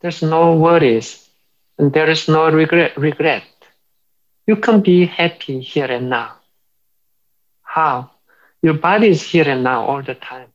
there's 0.00 0.22
no 0.22 0.54
worries 0.54 1.28
and 1.78 1.92
there 1.92 2.08
is 2.10 2.28
no 2.28 2.50
regret. 2.50 2.96
regret. 2.96 3.44
You 4.46 4.56
can 4.56 4.80
be 4.80 5.06
happy 5.06 5.60
here 5.60 5.86
and 5.90 6.10
now. 6.10 6.32
How? 7.62 8.10
Your 8.62 8.74
body 8.74 9.08
is 9.08 9.22
here 9.22 9.48
and 9.48 9.64
now 9.64 9.84
all 9.86 10.02
the 10.02 10.14
time. 10.14 10.48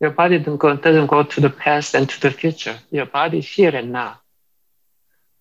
Your 0.00 0.10
body 0.10 0.38
doesn't 0.38 0.56
go, 0.58 0.76
doesn't 0.76 1.06
go 1.06 1.22
to 1.22 1.40
the 1.40 1.50
past 1.50 1.94
and 1.94 2.08
to 2.08 2.20
the 2.20 2.30
future. 2.30 2.78
Your 2.90 3.06
body 3.06 3.38
is 3.38 3.48
here 3.48 3.74
and 3.74 3.92
now. 3.92 4.20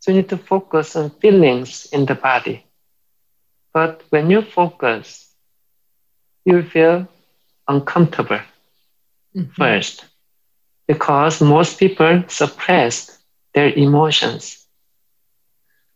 So 0.04 0.12
you 0.12 0.18
need 0.18 0.30
to 0.32 0.38
focus 0.38 0.98
on 0.98 1.12
feelings 1.12 1.88
in 1.94 2.06
the 2.06 2.16
body. 2.16 2.66
But 3.74 4.04
when 4.10 4.30
you 4.30 4.42
focus, 4.42 5.34
you 6.44 6.62
feel 6.62 7.08
uncomfortable 7.68 8.42
mm-hmm. 9.36 9.52
first 9.54 10.06
because 10.88 11.42
most 11.42 11.80
people 11.80 12.24
suppress 12.28 13.18
their 13.54 13.70
emotions. 13.72 14.68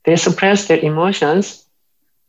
They 0.06 0.16
suppress 0.16 0.68
their 0.68 0.80
emotions, 0.80 1.66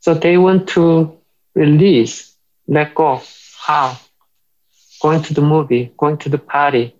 so 0.01 0.15
they 0.15 0.37
want 0.37 0.69
to 0.71 1.17
release, 1.55 2.35
let 2.67 2.95
go. 2.97 3.23
How? 3.61 3.97
Going 5.01 5.23
to 5.23 5.35
the 5.35 5.43
movie, 5.43 5.93
going 5.97 6.19
to 6.19 6.29
the 6.29 6.39
party, 6.39 6.97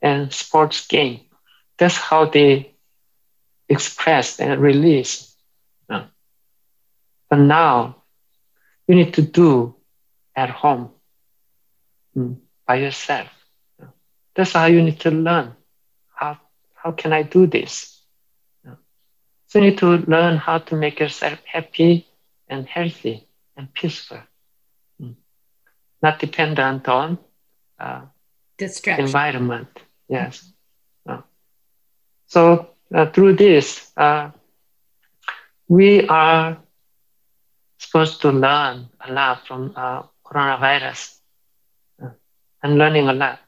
and 0.00 0.32
sports 0.32 0.86
game. 0.86 1.20
That's 1.78 1.96
how 1.96 2.26
they 2.26 2.75
express 3.68 4.40
and 4.40 4.60
release. 4.60 5.34
But 7.28 7.40
now, 7.40 8.02
you 8.86 8.94
need 8.94 9.14
to 9.14 9.22
do 9.22 9.74
at 10.34 10.50
home 10.50 10.90
mm, 12.16 12.36
by 12.66 12.76
yourself. 12.76 13.28
That's 14.34 14.52
how 14.52 14.66
you 14.66 14.82
need 14.82 15.00
to 15.00 15.10
learn. 15.10 15.56
How, 16.14 16.38
how 16.74 16.92
can 16.92 17.12
I 17.12 17.22
do 17.22 17.46
this? 17.46 18.00
So 19.48 19.60
you 19.60 19.70
need 19.70 19.78
to 19.78 19.96
learn 20.06 20.36
how 20.36 20.58
to 20.58 20.76
make 20.76 21.00
yourself 21.00 21.38
happy 21.44 22.06
and 22.48 22.66
healthy 22.66 23.26
and 23.56 23.72
peaceful. 23.72 24.18
Hmm. 25.00 25.12
Not 26.02 26.18
dependent 26.18 26.88
on 26.88 27.18
uh, 27.78 28.02
environment. 28.98 29.68
Yes. 30.08 30.52
Uh, 31.08 31.22
so 32.26 32.70
through 33.04 33.34
this, 33.34 33.92
uh, 33.96 34.30
we 35.68 36.06
are 36.08 36.56
supposed 37.78 38.22
to 38.22 38.30
learn 38.30 38.88
a 39.00 39.12
lot 39.12 39.46
from 39.46 39.72
uh, 39.76 40.02
coronavirus. 40.24 41.18
Uh, 42.02 42.08
I'm 42.62 42.76
learning 42.76 43.08
a 43.08 43.12
lot. 43.12 43.38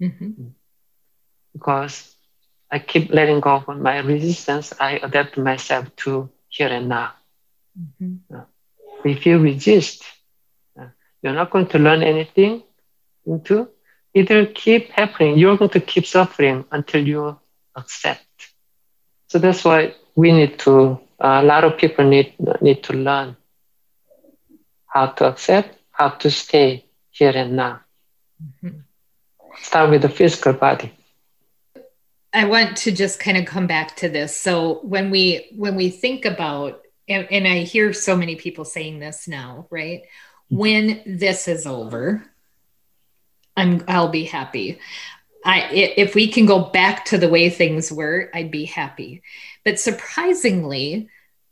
Mm-hmm. 0.00 0.48
Because 1.52 2.14
I 2.70 2.78
keep 2.78 3.12
letting 3.12 3.40
go 3.40 3.56
of 3.56 3.68
my 3.76 3.98
resistance, 3.98 4.72
I 4.80 4.92
adapt 5.02 5.36
myself 5.36 5.94
to 5.96 6.30
here 6.48 6.68
and 6.68 6.88
now. 6.88 7.12
Mm-hmm. 7.78 8.34
Uh, 8.34 8.44
if 9.04 9.26
you 9.26 9.38
resist, 9.38 10.02
uh, 10.80 10.86
you're 11.22 11.34
not 11.34 11.50
going 11.50 11.66
to 11.68 11.78
learn 11.78 12.02
anything. 12.02 12.62
Into 13.26 13.68
either 14.12 14.46
keep 14.46 14.90
happening, 14.90 15.38
you're 15.38 15.56
going 15.56 15.70
to 15.70 15.80
keep 15.80 16.06
suffering 16.06 16.64
until 16.70 17.06
you 17.06 17.38
accept. 17.74 18.24
So 19.34 19.40
that's 19.40 19.64
why 19.64 19.96
we 20.14 20.30
need 20.30 20.60
to. 20.60 21.00
A 21.18 21.42
lot 21.42 21.64
of 21.64 21.76
people 21.76 22.04
need 22.04 22.34
need 22.60 22.84
to 22.84 22.92
learn 22.92 23.36
how 24.86 25.06
to 25.06 25.26
accept, 25.26 25.76
how 25.90 26.10
to 26.10 26.30
stay 26.30 26.84
here 27.10 27.32
and 27.34 27.56
now. 27.56 27.80
Mm-hmm. 28.40 28.78
Start 29.60 29.90
with 29.90 30.02
the 30.02 30.08
physical 30.08 30.52
body. 30.52 30.92
I 32.32 32.44
want 32.44 32.76
to 32.76 32.92
just 32.92 33.18
kind 33.18 33.36
of 33.36 33.44
come 33.44 33.66
back 33.66 33.96
to 33.96 34.08
this. 34.08 34.36
So 34.36 34.78
when 34.84 35.10
we 35.10 35.50
when 35.56 35.74
we 35.74 35.90
think 35.90 36.24
about 36.24 36.82
and, 37.08 37.26
and 37.32 37.48
i 37.48 37.58
hear 37.64 37.92
so 37.92 38.16
many 38.16 38.36
people 38.36 38.64
saying 38.64 39.00
this 39.00 39.26
now 39.26 39.66
right? 39.68 40.02
When 40.48 41.02
this 41.04 41.48
is 41.48 41.66
over 41.66 42.24
i'm 43.56 43.84
i'll 43.88 44.08
be 44.08 44.24
happy 44.24 44.78
i 45.44 45.68
if 45.72 46.14
we 46.14 46.28
can 46.28 46.46
go 46.46 46.60
back 46.60 47.04
to 47.04 47.18
the 47.18 47.28
way 47.28 47.48
things 47.48 47.92
were 47.92 48.30
i'd 48.34 48.50
be 48.50 48.64
happy 48.64 49.22
but 49.64 49.78
surprisingly 49.78 51.08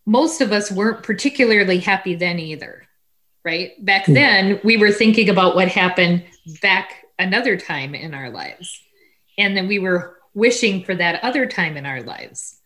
most 0.07 0.41
of 0.41 0.53
us 0.53 0.71
weren't 0.71 1.03
particularly 1.03 1.79
happy 1.79 2.15
then 2.15 2.39
either, 2.39 2.87
right? 3.45 3.73
Back 3.85 4.07
mm. 4.07 4.15
then, 4.15 4.61
we 4.65 4.77
were 4.77 4.91
thinking 4.91 5.29
about 5.29 5.55
what 5.55 5.69
happened 5.69 6.25
back 6.61 7.05
another 7.19 7.57
time 7.57 7.95
in 7.95 8.15
our 8.15 8.31
lives. 8.31 8.81
And 9.39 9.57
then 9.57 9.69
we 9.69 9.79
were 9.79 10.19
wishing 10.35 10.85
for 10.85 10.95
that 10.95 11.23
other 11.23 11.47
time 11.47 11.77
in 11.77 11.87
our 11.87 12.03
lives. 12.03 12.59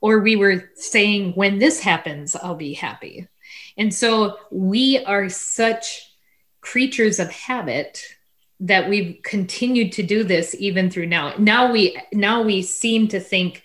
Or 0.00 0.20
we 0.20 0.36
were 0.36 0.70
saying, 0.74 1.32
when 1.32 1.58
this 1.58 1.80
happens, 1.80 2.34
I'll 2.34 2.54
be 2.54 2.72
happy. 2.72 3.28
And 3.76 3.92
so 3.92 4.38
we 4.50 5.04
are 5.04 5.28
such 5.28 6.10
creatures 6.62 7.18
of 7.18 7.30
habit 7.30 8.02
that 8.60 8.88
we've 8.88 9.18
continued 9.22 9.92
to 9.92 10.02
do 10.02 10.22
this 10.22 10.54
even 10.58 10.90
through 10.90 11.06
now. 11.06 11.34
Now 11.38 11.72
we 11.72 12.00
now 12.12 12.42
we 12.42 12.62
seem 12.62 13.08
to 13.08 13.20
think 13.20 13.64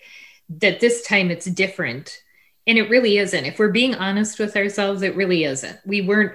that 0.49 0.79
this 0.79 1.05
time 1.05 1.31
it's 1.31 1.45
different. 1.45 2.21
And 2.67 2.79
it 2.79 2.89
really 2.89 3.19
isn't. 3.19 3.45
If 3.45 3.60
we're 3.60 3.69
being 3.69 3.93
honest 3.93 4.39
with 4.39 4.55
ourselves, 4.58 5.03
it 5.03 5.15
really 5.15 5.43
isn't. 5.43 5.77
We 5.86 6.01
weren't 6.01 6.34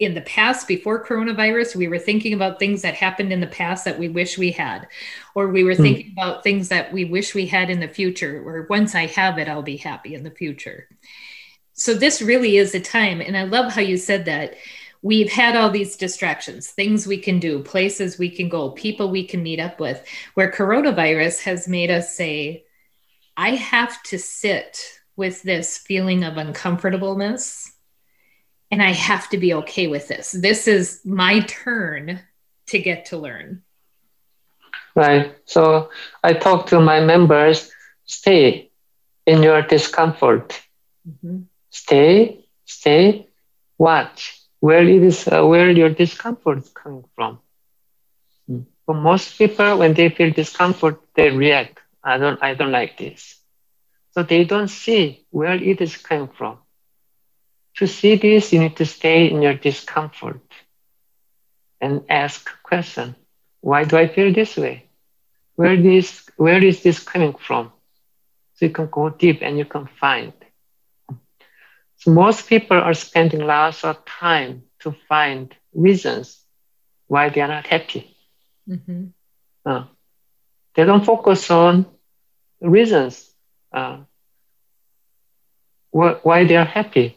in 0.00 0.14
the 0.14 0.22
past 0.22 0.66
before 0.66 1.04
coronavirus 1.04 1.76
we 1.76 1.86
were 1.86 1.98
thinking 1.98 2.32
about 2.32 2.58
things 2.58 2.80
that 2.80 2.94
happened 2.94 3.30
in 3.30 3.40
the 3.40 3.46
past 3.46 3.84
that 3.84 3.98
we 3.98 4.08
wish 4.08 4.38
we 4.38 4.50
had 4.50 4.88
or 5.34 5.48
we 5.48 5.62
were 5.62 5.74
hmm. 5.74 5.82
thinking 5.82 6.12
about 6.12 6.42
things 6.42 6.68
that 6.68 6.90
we 6.94 7.04
wish 7.04 7.34
we 7.34 7.44
had 7.44 7.68
in 7.68 7.78
the 7.78 7.88
future 7.88 8.42
or 8.46 8.66
once 8.70 8.94
i 8.94 9.04
have 9.04 9.36
it 9.36 9.48
i'll 9.48 9.62
be 9.62 9.76
happy 9.76 10.14
in 10.14 10.22
the 10.22 10.30
future 10.30 10.88
so 11.74 11.92
this 11.92 12.22
really 12.22 12.56
is 12.56 12.74
a 12.74 12.80
time 12.80 13.20
and 13.20 13.36
i 13.36 13.42
love 13.42 13.70
how 13.70 13.82
you 13.82 13.98
said 13.98 14.24
that 14.24 14.54
we've 15.02 15.32
had 15.32 15.56
all 15.56 15.70
these 15.70 15.96
distractions 15.96 16.68
things 16.68 17.06
we 17.06 17.18
can 17.18 17.38
do 17.38 17.62
places 17.62 18.18
we 18.18 18.30
can 18.30 18.48
go 18.48 18.70
people 18.70 19.10
we 19.10 19.24
can 19.24 19.42
meet 19.42 19.60
up 19.60 19.78
with 19.80 20.04
where 20.34 20.50
coronavirus 20.50 21.42
has 21.42 21.68
made 21.68 21.90
us 21.90 22.16
say 22.16 22.64
i 23.36 23.50
have 23.50 24.02
to 24.02 24.18
sit 24.18 25.00
with 25.16 25.42
this 25.42 25.78
feeling 25.78 26.22
of 26.24 26.36
uncomfortableness 26.36 27.72
and 28.70 28.82
I 28.82 28.92
have 28.92 29.28
to 29.30 29.38
be 29.38 29.54
okay 29.54 29.86
with 29.86 30.08
this. 30.08 30.32
This 30.32 30.66
is 30.66 31.00
my 31.04 31.40
turn 31.40 32.20
to 32.66 32.78
get 32.78 33.06
to 33.06 33.16
learn. 33.16 33.62
Right. 34.94 35.36
So 35.44 35.90
I 36.24 36.32
talk 36.32 36.66
to 36.68 36.80
my 36.80 37.00
members 37.00 37.70
stay 38.06 38.70
in 39.26 39.42
your 39.42 39.62
discomfort. 39.62 40.60
Mm-hmm. 41.08 41.42
Stay, 41.70 42.46
stay, 42.64 43.28
watch 43.78 44.40
where 44.60 44.82
it 44.82 45.02
is, 45.02 45.26
uh, 45.28 45.44
where 45.46 45.70
your 45.70 45.90
discomfort 45.90 46.58
is 46.58 46.68
coming 46.70 47.04
from. 47.14 47.38
Mm. 48.50 48.64
For 48.84 48.94
most 48.94 49.38
people, 49.38 49.78
when 49.78 49.94
they 49.94 50.08
feel 50.08 50.30
discomfort, 50.32 51.00
they 51.14 51.30
react. 51.30 51.78
I 52.02 52.18
don't, 52.18 52.42
I 52.42 52.54
don't 52.54 52.72
like 52.72 52.96
this. 52.98 53.40
So 54.10 54.22
they 54.22 54.44
don't 54.44 54.68
see 54.68 55.24
where 55.30 55.54
it 55.54 55.80
is 55.80 55.96
coming 55.96 56.28
from. 56.28 56.58
To 57.76 57.86
see 57.86 58.16
this, 58.16 58.52
you 58.52 58.60
need 58.60 58.76
to 58.76 58.84
stay 58.86 59.26
in 59.30 59.42
your 59.42 59.54
discomfort 59.54 60.40
and 61.80 62.02
ask 62.08 62.50
question. 62.62 63.14
Why 63.60 63.84
do 63.84 63.96
I 63.96 64.06
feel 64.08 64.32
this 64.32 64.56
way? 64.56 64.84
Where 65.56 65.76
this 65.76 66.28
where 66.36 66.62
is 66.64 66.82
this 66.82 66.98
coming 67.00 67.34
from? 67.34 67.72
So 68.54 68.66
you 68.66 68.72
can 68.72 68.88
go 68.90 69.10
deep 69.10 69.40
and 69.42 69.58
you 69.58 69.64
can 69.64 69.86
find. 69.86 70.32
Most 72.06 72.48
people 72.48 72.78
are 72.78 72.94
spending 72.94 73.40
lots 73.40 73.84
of 73.84 74.04
time 74.04 74.62
to 74.80 74.92
find 75.08 75.54
reasons 75.74 76.44
why 77.08 77.28
they 77.28 77.40
are 77.40 77.48
not 77.48 77.66
happy. 77.66 78.16
Mm-hmm. 78.68 79.06
Uh, 79.64 79.84
they 80.74 80.84
don't 80.84 81.04
focus 81.04 81.50
on 81.50 81.86
reasons 82.60 83.32
uh, 83.72 83.98
wh- 85.92 86.24
why 86.24 86.44
they 86.44 86.56
are 86.56 86.64
happy 86.64 87.16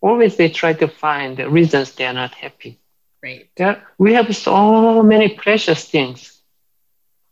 always 0.00 0.36
they 0.36 0.48
try 0.48 0.72
to 0.72 0.86
find 0.88 1.36
the 1.36 1.48
reasons 1.48 1.92
they 1.94 2.06
are 2.06 2.12
not 2.12 2.34
happy. 2.34 2.78
Right. 3.22 3.48
There, 3.56 3.82
we 3.98 4.14
have 4.14 4.34
so 4.36 5.02
many 5.02 5.28
precious 5.28 5.84
things. 5.88 6.40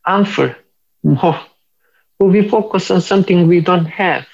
Answer 0.07 0.57
more. 1.03 1.41
But 2.19 2.27
we 2.27 2.49
focus 2.49 2.91
on 2.91 3.01
something 3.01 3.47
we 3.49 3.61
don't 3.61 3.87
have. 3.87 4.27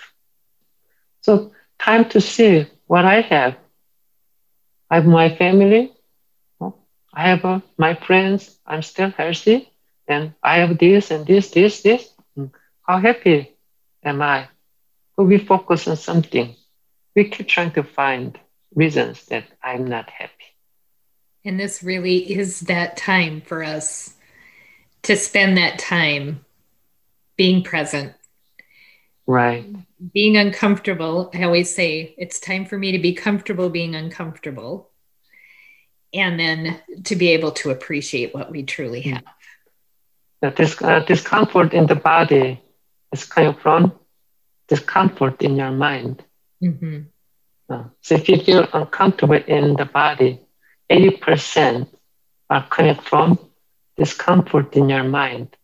So 1.23 1.53
time 1.81 2.09
to 2.11 2.21
see 2.21 2.67
what 2.87 3.05
I 3.05 3.21
have. 3.23 3.57
I 4.91 4.97
have 4.97 5.07
my 5.07 5.35
family. 5.35 5.93
I 7.13 7.29
have 7.29 7.45
uh, 7.45 7.61
my 7.77 7.95
friends. 7.95 8.59
I'm 8.67 8.83
still 8.83 9.11
healthy. 9.11 9.69
And 10.07 10.35
I 10.43 10.59
have 10.59 10.79
this 10.79 11.11
and 11.11 11.27
this, 11.27 11.51
this, 11.51 11.83
this. 11.83 12.09
How 12.83 12.99
happy 12.99 13.57
am 14.05 14.23
I? 14.23 14.49
But 15.17 15.25
we 15.25 15.39
focus 15.39 15.89
on 15.89 15.97
something 15.97 16.57
we 17.15 17.29
keep 17.29 17.49
trying 17.49 17.73
to 17.73 17.83
find 17.83 18.39
reasons 18.75 19.27
that 19.27 19.45
I'm 19.63 19.87
not 19.87 20.09
happy. 20.11 20.33
And 21.45 21.59
this 21.59 21.83
really 21.83 22.31
is 22.33 22.61
that 22.61 22.97
time 22.97 23.41
for 23.41 23.63
us 23.63 24.15
to 25.03 25.17
spend 25.17 25.57
that 25.57 25.79
time 25.79 26.45
being 27.37 27.63
present. 27.63 28.15
Right. 29.31 29.65
Being 30.13 30.37
uncomfortable. 30.37 31.31
I 31.33 31.45
always 31.45 31.73
say 31.73 32.17
it's 32.19 32.41
time 32.41 32.67
for 32.67 32.77
me 32.77 32.91
to 32.91 32.99
be 32.99 33.13
comfortable 33.13 33.71
being 33.71 33.95
uncomfortable. 33.95 34.91
And 36.13 36.41
then 36.41 36.81
to 37.05 37.15
be 37.15 37.29
able 37.29 37.53
to 37.53 37.71
appreciate 37.71 38.35
what 38.35 38.51
we 38.51 38.65
truly 38.65 39.03
hmm. 39.03 39.11
have. 39.11 39.25
That 40.43 40.57
this 40.57 40.83
uh, 40.83 41.01
discomfort 41.07 41.75
in 41.75 41.87
the 41.87 41.95
body 41.95 42.61
is 43.13 43.25
coming 43.25 43.55
from 43.55 43.93
discomfort 44.67 45.41
in 45.43 45.55
your 45.55 45.71
mind. 45.71 46.25
Mm-hmm. 46.61 47.03
Uh, 47.73 47.85
so 48.01 48.17
if 48.17 48.29
you 48.29 48.39
feel 48.43 48.67
uncomfortable 48.73 49.41
in 49.47 49.77
the 49.77 49.85
body, 49.85 50.41
80% 50.91 51.87
are 52.49 52.67
coming 52.69 52.97
from 52.97 53.39
discomfort 53.97 54.75
in 54.75 54.89
your 54.89 55.05
mind, 55.05 55.57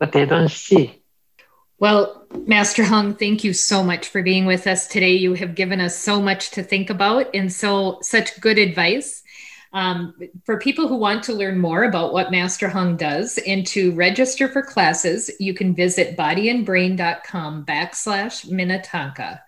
but 0.00 0.10
they 0.10 0.26
don't 0.26 0.50
see. 0.50 1.00
Well, 1.78 2.23
Master 2.46 2.84
Hong, 2.84 3.14
thank 3.14 3.42
you 3.42 3.52
so 3.52 3.82
much 3.82 4.08
for 4.08 4.22
being 4.22 4.44
with 4.44 4.66
us 4.66 4.86
today. 4.86 5.12
You 5.12 5.34
have 5.34 5.54
given 5.54 5.80
us 5.80 5.98
so 5.98 6.20
much 6.20 6.50
to 6.50 6.62
think 6.62 6.90
about 6.90 7.30
and 7.32 7.52
so 7.52 7.98
such 8.02 8.38
good 8.40 8.58
advice. 8.58 9.22
Um, 9.72 10.14
for 10.44 10.58
people 10.58 10.86
who 10.86 10.96
want 10.96 11.24
to 11.24 11.32
learn 11.32 11.58
more 11.58 11.84
about 11.84 12.12
what 12.12 12.30
Master 12.30 12.68
Hong 12.68 12.96
does 12.96 13.38
and 13.46 13.66
to 13.68 13.92
register 13.92 14.48
for 14.48 14.62
classes, 14.62 15.30
you 15.40 15.54
can 15.54 15.74
visit 15.74 16.16
bodynbrain.com 16.16 17.64
backslash 17.64 18.48
Minnetonka. 18.48 19.42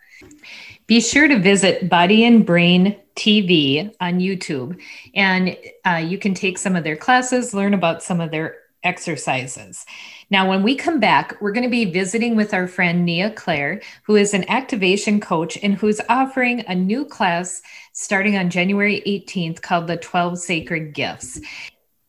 Be 0.86 1.00
sure 1.00 1.28
to 1.28 1.38
visit 1.38 1.88
Body 1.88 2.24
and 2.24 2.46
Brain 2.46 2.96
TV 3.14 3.94
on 4.00 4.18
YouTube, 4.18 4.80
and 5.14 5.56
uh, 5.84 5.96
you 5.96 6.18
can 6.18 6.34
take 6.34 6.58
some 6.58 6.76
of 6.76 6.84
their 6.84 6.96
classes, 6.96 7.54
learn 7.54 7.74
about 7.74 8.02
some 8.02 8.20
of 8.20 8.30
their 8.30 8.56
exercises. 8.82 9.84
Now, 10.28 10.48
when 10.48 10.62
we 10.62 10.74
come 10.74 10.98
back, 10.98 11.40
we're 11.40 11.52
going 11.52 11.64
to 11.64 11.70
be 11.70 11.84
visiting 11.84 12.34
with 12.34 12.52
our 12.52 12.66
friend 12.66 13.04
Nia 13.04 13.30
Claire, 13.30 13.80
who 14.02 14.16
is 14.16 14.34
an 14.34 14.48
activation 14.50 15.20
coach 15.20 15.56
and 15.62 15.74
who's 15.74 16.00
offering 16.08 16.64
a 16.66 16.74
new 16.74 17.04
class 17.04 17.62
starting 17.92 18.36
on 18.36 18.50
January 18.50 19.02
18th 19.06 19.62
called 19.62 19.86
the 19.86 19.96
12 19.96 20.38
Sacred 20.38 20.94
Gifts. 20.94 21.40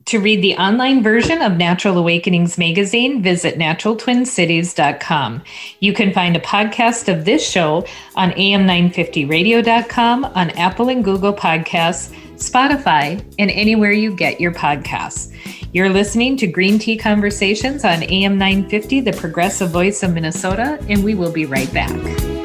To 0.05 0.19
read 0.19 0.41
the 0.41 0.55
online 0.55 1.03
version 1.03 1.41
of 1.41 1.57
Natural 1.57 1.97
Awakenings 1.97 2.57
magazine, 2.57 3.21
visit 3.21 3.59
naturaltwincities.com. 3.59 5.43
You 5.81 5.93
can 5.93 6.13
find 6.13 6.37
a 6.37 6.39
podcast 6.39 7.13
of 7.13 7.25
this 7.25 7.45
show 7.45 7.85
on 8.15 8.31
am950radio.com, 8.31 10.23
on 10.23 10.49
Apple 10.51 10.87
and 10.87 11.03
Google 11.03 11.33
Podcasts, 11.33 12.13
Spotify, 12.35 13.21
and 13.37 13.51
anywhere 13.51 13.91
you 13.91 14.15
get 14.15 14.39
your 14.39 14.53
podcasts. 14.53 15.33
You're 15.73 15.89
listening 15.89 16.37
to 16.37 16.47
Green 16.47 16.79
Tea 16.79 16.95
Conversations 16.95 17.83
on 17.83 17.99
AM950, 17.99 19.03
the 19.03 19.11
progressive 19.11 19.69
voice 19.69 20.01
of 20.01 20.13
Minnesota, 20.13 20.79
and 20.87 21.03
we 21.03 21.13
will 21.13 21.31
be 21.31 21.45
right 21.45 21.71
back. 21.73 22.36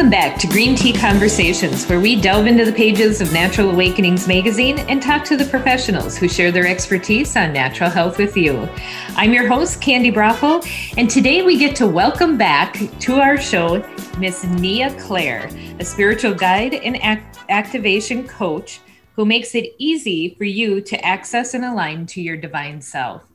Welcome 0.00 0.18
back 0.18 0.38
to 0.38 0.46
Green 0.46 0.74
Tea 0.74 0.94
Conversations, 0.94 1.86
where 1.86 2.00
we 2.00 2.18
delve 2.18 2.46
into 2.46 2.64
the 2.64 2.72
pages 2.72 3.20
of 3.20 3.34
Natural 3.34 3.68
Awakenings 3.68 4.26
magazine 4.26 4.78
and 4.78 5.02
talk 5.02 5.24
to 5.24 5.36
the 5.36 5.44
professionals 5.44 6.16
who 6.16 6.26
share 6.26 6.50
their 6.50 6.66
expertise 6.66 7.36
on 7.36 7.52
natural 7.52 7.90
health 7.90 8.16
with 8.16 8.34
you. 8.34 8.66
I'm 9.14 9.34
your 9.34 9.46
host, 9.46 9.82
Candi 9.82 10.10
Broeffle, 10.10 10.66
and 10.96 11.10
today 11.10 11.42
we 11.42 11.58
get 11.58 11.76
to 11.76 11.86
welcome 11.86 12.38
back 12.38 12.80
to 13.00 13.16
our 13.16 13.36
show 13.36 13.86
Miss 14.18 14.42
Nia 14.42 14.98
Claire, 14.98 15.50
a 15.78 15.84
spiritual 15.84 16.32
guide 16.32 16.72
and 16.72 16.96
act- 17.02 17.40
activation 17.50 18.26
coach 18.26 18.80
who 19.16 19.26
makes 19.26 19.54
it 19.54 19.74
easy 19.76 20.34
for 20.36 20.44
you 20.44 20.80
to 20.80 21.04
access 21.04 21.52
and 21.52 21.62
align 21.62 22.06
to 22.06 22.22
your 22.22 22.38
divine 22.38 22.80
self. 22.80 23.26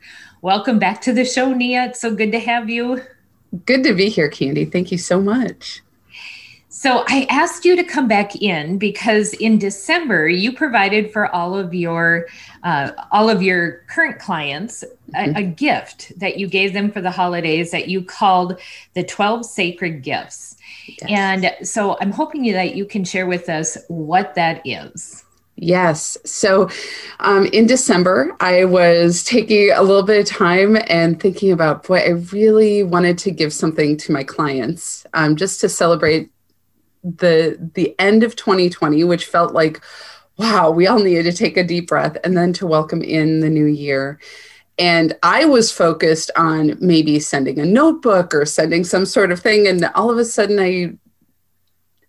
Welcome 0.41 0.79
back 0.79 0.99
to 1.01 1.13
the 1.13 1.25
show, 1.25 1.53
Nia. 1.53 1.85
It's 1.85 2.01
so 2.01 2.15
good 2.15 2.31
to 2.31 2.39
have 2.39 2.71
you. 2.71 3.03
Good 3.67 3.83
to 3.83 3.93
be 3.93 4.09
here, 4.09 4.29
Candy. 4.29 4.65
Thank 4.65 4.91
you 4.91 4.97
so 4.97 5.21
much. 5.21 5.83
So 6.85 7.03
I 7.07 7.25
asked 7.31 7.65
you 7.65 7.75
to 7.77 7.83
come 7.83 8.07
back 8.07 8.35
in 8.35 8.77
because 8.77 9.33
in 9.33 9.57
December 9.57 10.29
you 10.29 10.53
provided 10.53 11.11
for 11.11 11.33
all 11.33 11.55
of 11.57 11.73
your 11.73 12.27
uh, 12.61 12.91
all 13.11 13.27
of 13.27 13.41
your 13.41 13.81
current 13.87 14.19
clients 14.19 14.83
a, 14.83 15.17
mm-hmm. 15.17 15.35
a, 15.35 15.41
gift 15.41 16.11
that 16.19 16.37
you 16.37 16.47
gave 16.47 16.73
them 16.73 16.91
for 16.91 17.01
the 17.01 17.09
holidays 17.09 17.71
that 17.71 17.87
you 17.87 18.03
called 18.03 18.59
the 18.93 19.03
12 19.03 19.47
sacred 19.47 20.03
gifts. 20.03 20.57
Yes. 20.87 21.09
And 21.09 21.67
so 21.67 21.97
I'm 22.01 22.11
hoping 22.11 22.51
that 22.51 22.75
you 22.75 22.85
can 22.85 23.03
share 23.03 23.25
with 23.25 23.49
us 23.49 23.79
what 23.87 24.35
that 24.35 24.61
is. 24.63 25.23
Yes. 25.55 26.19
So 26.23 26.69
um, 27.19 27.47
in 27.47 27.65
December, 27.65 28.35
I 28.41 28.65
was 28.65 29.23
taking 29.23 29.71
a 29.71 29.81
little 29.81 30.03
bit 30.03 30.19
of 30.19 30.27
time 30.27 30.77
and 30.87 31.19
thinking 31.19 31.51
about, 31.51 31.87
boy, 31.87 31.99
I 31.99 32.09
really 32.09 32.83
wanted 32.83 33.17
to 33.19 33.31
give 33.31 33.53
something 33.53 33.97
to 33.97 34.11
my 34.11 34.23
clients 34.23 35.07
um, 35.15 35.35
just 35.35 35.61
to 35.61 35.69
celebrate 35.69 36.29
the 37.05 37.57
the 37.75 37.97
end 37.99 38.23
of 38.23 38.35
2020, 38.35 39.03
which 39.03 39.25
felt 39.25 39.53
like, 39.53 39.81
wow, 40.37 40.71
we 40.71 40.87
all 40.87 40.99
needed 40.99 41.23
to 41.23 41.33
take 41.33 41.55
a 41.55 41.63
deep 41.63 41.87
breath 41.87 42.17
and 42.23 42.35
then 42.35 42.51
to 42.53 42.67
welcome 42.67 43.01
in 43.01 43.39
the 43.39 43.49
new 43.49 43.65
year. 43.65 44.19
And 44.77 45.15
I 45.23 45.45
was 45.45 45.71
focused 45.71 46.31
on 46.35 46.77
maybe 46.81 47.19
sending 47.19 47.59
a 47.59 47.65
notebook 47.65 48.33
or 48.33 48.45
sending 48.45 48.83
some 48.83 49.05
sort 49.05 49.31
of 49.31 49.39
thing. 49.39 49.67
And 49.67 49.85
all 49.95 50.11
of 50.11 50.17
a 50.17 50.25
sudden 50.25 50.59
I 50.59 50.97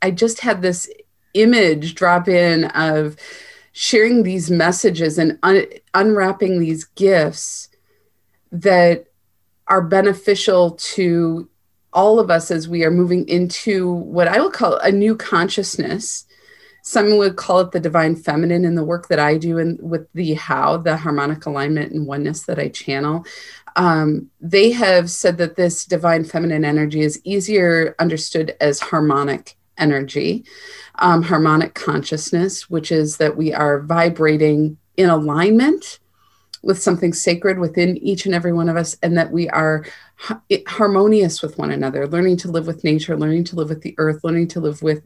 I 0.03 0.11
just 0.11 0.41
had 0.41 0.63
this 0.63 0.89
image 1.35 1.95
drop 1.95 2.29
in 2.29 2.65
of 2.65 3.17
sharing 3.73 4.23
these 4.23 4.51
messages 4.51 5.19
and 5.19 5.39
un- 5.43 5.67
unwrapping 5.93 6.59
these 6.59 6.85
gifts 6.85 7.69
that 8.51 9.07
are 9.69 9.83
beneficial 9.83 10.73
to 10.73 11.49
all 11.97 12.21
of 12.21 12.31
us 12.31 12.51
as 12.51 12.69
we 12.69 12.85
are 12.85 12.91
moving 12.91 13.27
into 13.27 13.91
what 13.91 14.29
I 14.29 14.39
will 14.39 14.51
call 14.51 14.77
a 14.77 14.93
new 14.93 15.17
consciousness. 15.17 16.27
Some 16.83 17.17
would 17.17 17.37
call 17.37 17.61
it 17.61 17.73
the 17.73 17.81
divine 17.81 18.15
feminine 18.15 18.67
in 18.67 18.75
the 18.75 18.85
work 18.85 19.09
that 19.09 19.19
I 19.19 19.39
do 19.39 19.59
and 19.59 19.81
with 19.83 20.07
the 20.13 20.35
how, 20.35 20.77
the 20.77 20.97
harmonic 20.99 21.47
alignment 21.47 21.93
and 21.93 22.07
oneness 22.07 22.43
that 22.43 22.59
I 22.59 22.69
channel. 22.69 23.25
Um, 23.77 24.31
they 24.41 24.71
have 24.73 25.11
said 25.11 25.39
that 25.39 25.57
this 25.57 25.87
divine 25.87 26.25
feminine 26.25 26.65
energy 26.67 27.01
is 27.01 27.21
easier 27.25 27.95
understood 27.99 28.55
as 28.61 28.79
harmonic 28.79 29.57
energy, 29.79 30.45
um, 30.97 31.23
harmonic 31.23 31.75
consciousness, 31.75 32.71
which 32.71 32.93
is 32.93 33.17
that 33.17 33.37
we 33.37 33.53
are 33.55 33.81
vibrating 33.81 34.77
in 34.99 35.09
alignment 35.09 35.99
with 36.63 36.83
something 36.83 37.13
sacred 37.13 37.59
within 37.59 37.97
each 37.99 38.27
and 38.27 38.35
every 38.35 38.53
one 38.53 38.69
of 38.69 38.77
us, 38.77 38.97
and 39.03 39.17
that 39.17 39.31
we 39.31 39.49
are 39.51 39.85
harmonious 40.67 41.43
with 41.43 41.59
one 41.59 41.71
another, 41.71 42.07
learning 42.07 42.39
to 42.39 42.51
live 42.51 42.67
with 42.67 42.85
nature, 42.85 43.17
learning 43.17 43.45
to 43.45 43.57
live 43.57 43.69
with 43.69 43.83
the 43.83 43.95
earth, 43.99 44.25
learning 44.25 44.49
to 44.49 44.61
live 44.61 44.83
with 44.83 45.03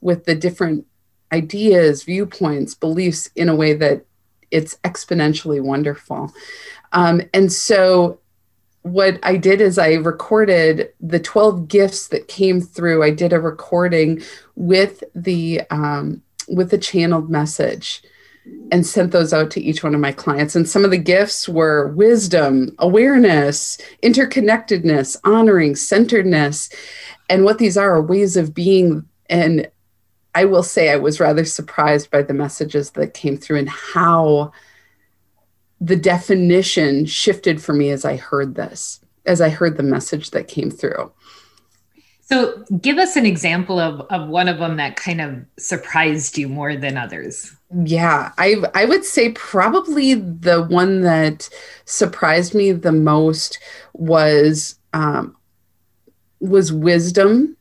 with 0.00 0.24
the 0.24 0.34
different 0.34 0.86
ideas, 1.32 2.04
viewpoints, 2.04 2.74
beliefs 2.74 3.28
in 3.34 3.48
a 3.48 3.56
way 3.56 3.72
that 3.72 4.04
it's 4.50 4.76
exponentially 4.84 5.60
wonderful. 5.62 6.32
Um, 6.92 7.22
and 7.32 7.50
so 7.50 8.20
what 8.82 9.18
I 9.22 9.36
did 9.36 9.60
is 9.60 9.78
I 9.78 9.94
recorded 9.94 10.92
the 11.00 11.20
12 11.20 11.68
gifts 11.68 12.08
that 12.08 12.28
came 12.28 12.60
through. 12.60 13.02
I 13.02 13.10
did 13.10 13.32
a 13.32 13.40
recording 13.40 14.22
with 14.54 15.02
the 15.14 15.62
um, 15.70 16.22
with 16.48 16.70
the 16.70 16.78
channeled 16.78 17.30
message 17.30 18.02
and 18.70 18.86
sent 18.86 19.12
those 19.12 19.32
out 19.32 19.50
to 19.52 19.60
each 19.60 19.84
one 19.84 19.94
of 19.94 20.00
my 20.00 20.12
clients. 20.12 20.56
And 20.56 20.68
some 20.68 20.84
of 20.84 20.90
the 20.90 20.98
gifts 20.98 21.48
were 21.48 21.88
wisdom, 21.88 22.74
awareness, 22.78 23.78
interconnectedness, 24.02 25.16
honoring, 25.24 25.76
centeredness. 25.76 26.70
And 27.28 27.44
what 27.44 27.58
these 27.58 27.76
are 27.76 27.92
are 27.92 28.02
ways 28.02 28.36
of 28.36 28.54
being. 28.54 29.06
And 29.28 29.70
I 30.34 30.44
will 30.44 30.62
say 30.62 30.90
I 30.90 30.96
was 30.96 31.20
rather 31.20 31.44
surprised 31.44 32.10
by 32.10 32.22
the 32.22 32.34
messages 32.34 32.90
that 32.92 33.14
came 33.14 33.36
through 33.36 33.58
and 33.58 33.68
how 33.68 34.52
the 35.80 35.96
definition 35.96 37.06
shifted 37.06 37.60
for 37.60 37.72
me 37.72 37.90
as 37.90 38.04
I 38.04 38.16
heard 38.16 38.54
this, 38.54 39.00
as 39.26 39.40
I 39.40 39.50
heard 39.50 39.76
the 39.76 39.82
message 39.82 40.30
that 40.30 40.48
came 40.48 40.70
through. 40.70 41.12
So, 42.20 42.64
give 42.80 42.98
us 42.98 43.16
an 43.16 43.26
example 43.26 43.78
of, 43.78 44.00
of 44.08 44.28
one 44.28 44.48
of 44.48 44.58
them 44.58 44.76
that 44.76 44.96
kind 44.96 45.20
of 45.20 45.44
surprised 45.58 46.38
you 46.38 46.48
more 46.48 46.76
than 46.76 46.96
others. 46.96 47.54
Yeah, 47.74 48.32
I 48.36 48.56
I 48.74 48.84
would 48.84 49.04
say 49.04 49.30
probably 49.30 50.14
the 50.14 50.62
one 50.64 51.00
that 51.02 51.48
surprised 51.86 52.54
me 52.54 52.72
the 52.72 52.92
most 52.92 53.58
was 53.94 54.78
um, 54.92 55.36
was 56.40 56.70
wisdom, 56.72 57.56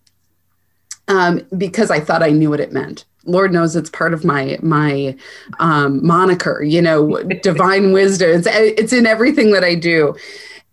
um, 1.07 1.41
because 1.57 1.91
I 1.91 1.99
thought 1.99 2.24
I 2.24 2.32
knew 2.32 2.49
what 2.49 2.59
it 2.59 2.74
meant. 2.74 3.05
Lord 3.26 3.53
knows 3.53 3.76
it's 3.76 3.89
part 3.89 4.14
of 4.14 4.26
my 4.26 4.57
my 4.62 5.16
um, 5.59 6.05
moniker, 6.05 6.62
you 6.62 6.82
know, 6.82 7.18
divine 7.43 7.93
wisdom. 7.93 8.32
It's 8.32 8.47
it's 8.49 8.93
in 8.93 9.05
everything 9.05 9.51
that 9.51 9.64
I 9.64 9.76
do, 9.76 10.16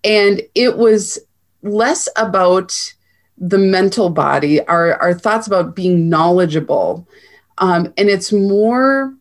and 0.05 0.43
it 0.55 0.79
was 0.79 1.19
less 1.63 2.09
about 2.17 2.75
the 3.39 3.59
mental 3.59 4.11
body, 4.11 4.65
our 4.67 4.95
our 5.03 5.15
thoughts 5.15 5.47
about 5.47 5.77
being 5.77 6.09
knowledgeable, 6.09 7.07
um, 7.59 7.93
and 7.97 8.09
it's 8.09 8.33
more 8.33 9.15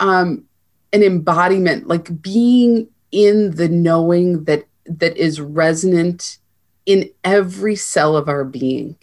um, 0.00 0.44
an 0.92 1.02
embodiment, 1.02 1.86
like 1.86 2.20
being 2.20 2.88
in 3.12 3.52
the 3.52 3.68
knowing 3.68 4.44
that 4.44 4.66
that 4.86 5.16
is 5.16 5.40
resonant 5.40 6.38
in 6.86 7.08
every 7.22 7.76
cell 7.76 8.16
of 8.16 8.28
our 8.28 8.44
being, 8.44 8.96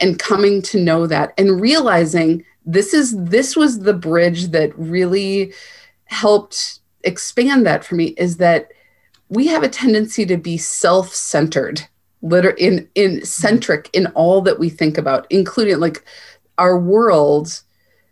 and 0.00 0.18
coming 0.18 0.62
to 0.62 0.80
know 0.80 1.06
that 1.06 1.32
and 1.38 1.60
realizing 1.60 2.44
this 2.66 2.92
is 2.92 3.16
this 3.24 3.56
was 3.56 3.80
the 3.80 3.94
bridge 3.94 4.48
that 4.48 4.76
really 4.78 5.52
helped 6.06 6.80
expand 7.04 7.66
that 7.66 7.84
for 7.84 7.94
me 7.94 8.06
is 8.16 8.38
that 8.38 8.68
we 9.28 9.46
have 9.46 9.62
a 9.62 9.68
tendency 9.68 10.26
to 10.26 10.36
be 10.36 10.56
self-centered 10.56 11.86
liter- 12.22 12.50
in 12.50 12.88
in 12.94 13.24
centric 13.24 13.88
in 13.92 14.06
all 14.08 14.40
that 14.42 14.58
we 14.58 14.68
think 14.68 14.98
about 14.98 15.26
including 15.30 15.78
like 15.78 16.04
our 16.58 16.78
world 16.78 17.62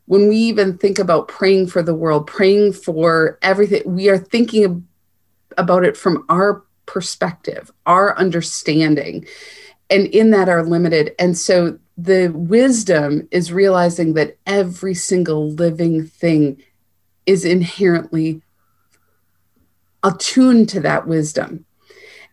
when 0.07 0.29
we 0.29 0.37
even 0.37 0.79
think 0.79 0.99
about 0.99 1.29
praying 1.29 1.67
for 1.67 1.83
the 1.83 1.95
world 1.95 2.27
praying 2.27 2.73
for 2.73 3.39
everything 3.43 3.83
we 3.87 4.09
are 4.09 4.19
thinking 4.19 4.87
about 5.59 5.85
it 5.85 5.97
from 5.97 6.25
our 6.29 6.65
perspective 6.87 7.71
our 7.87 8.17
understanding 8.19 9.27
and 9.91 10.07
in 10.09 10.31
that 10.31 10.49
are 10.49 10.65
limited. 10.65 11.15
And 11.19 11.37
so 11.37 11.79
the 11.97 12.29
wisdom 12.29 13.29
is 13.31 13.53
realizing 13.53 14.15
that 14.15 14.37
every 14.47 14.95
single 14.95 15.51
living 15.51 16.07
thing 16.07 16.63
is 17.25 17.45
inherently 17.45 18.43
attuned 20.03 20.69
to 20.71 20.81
that 20.81 21.07
wisdom 21.07 21.65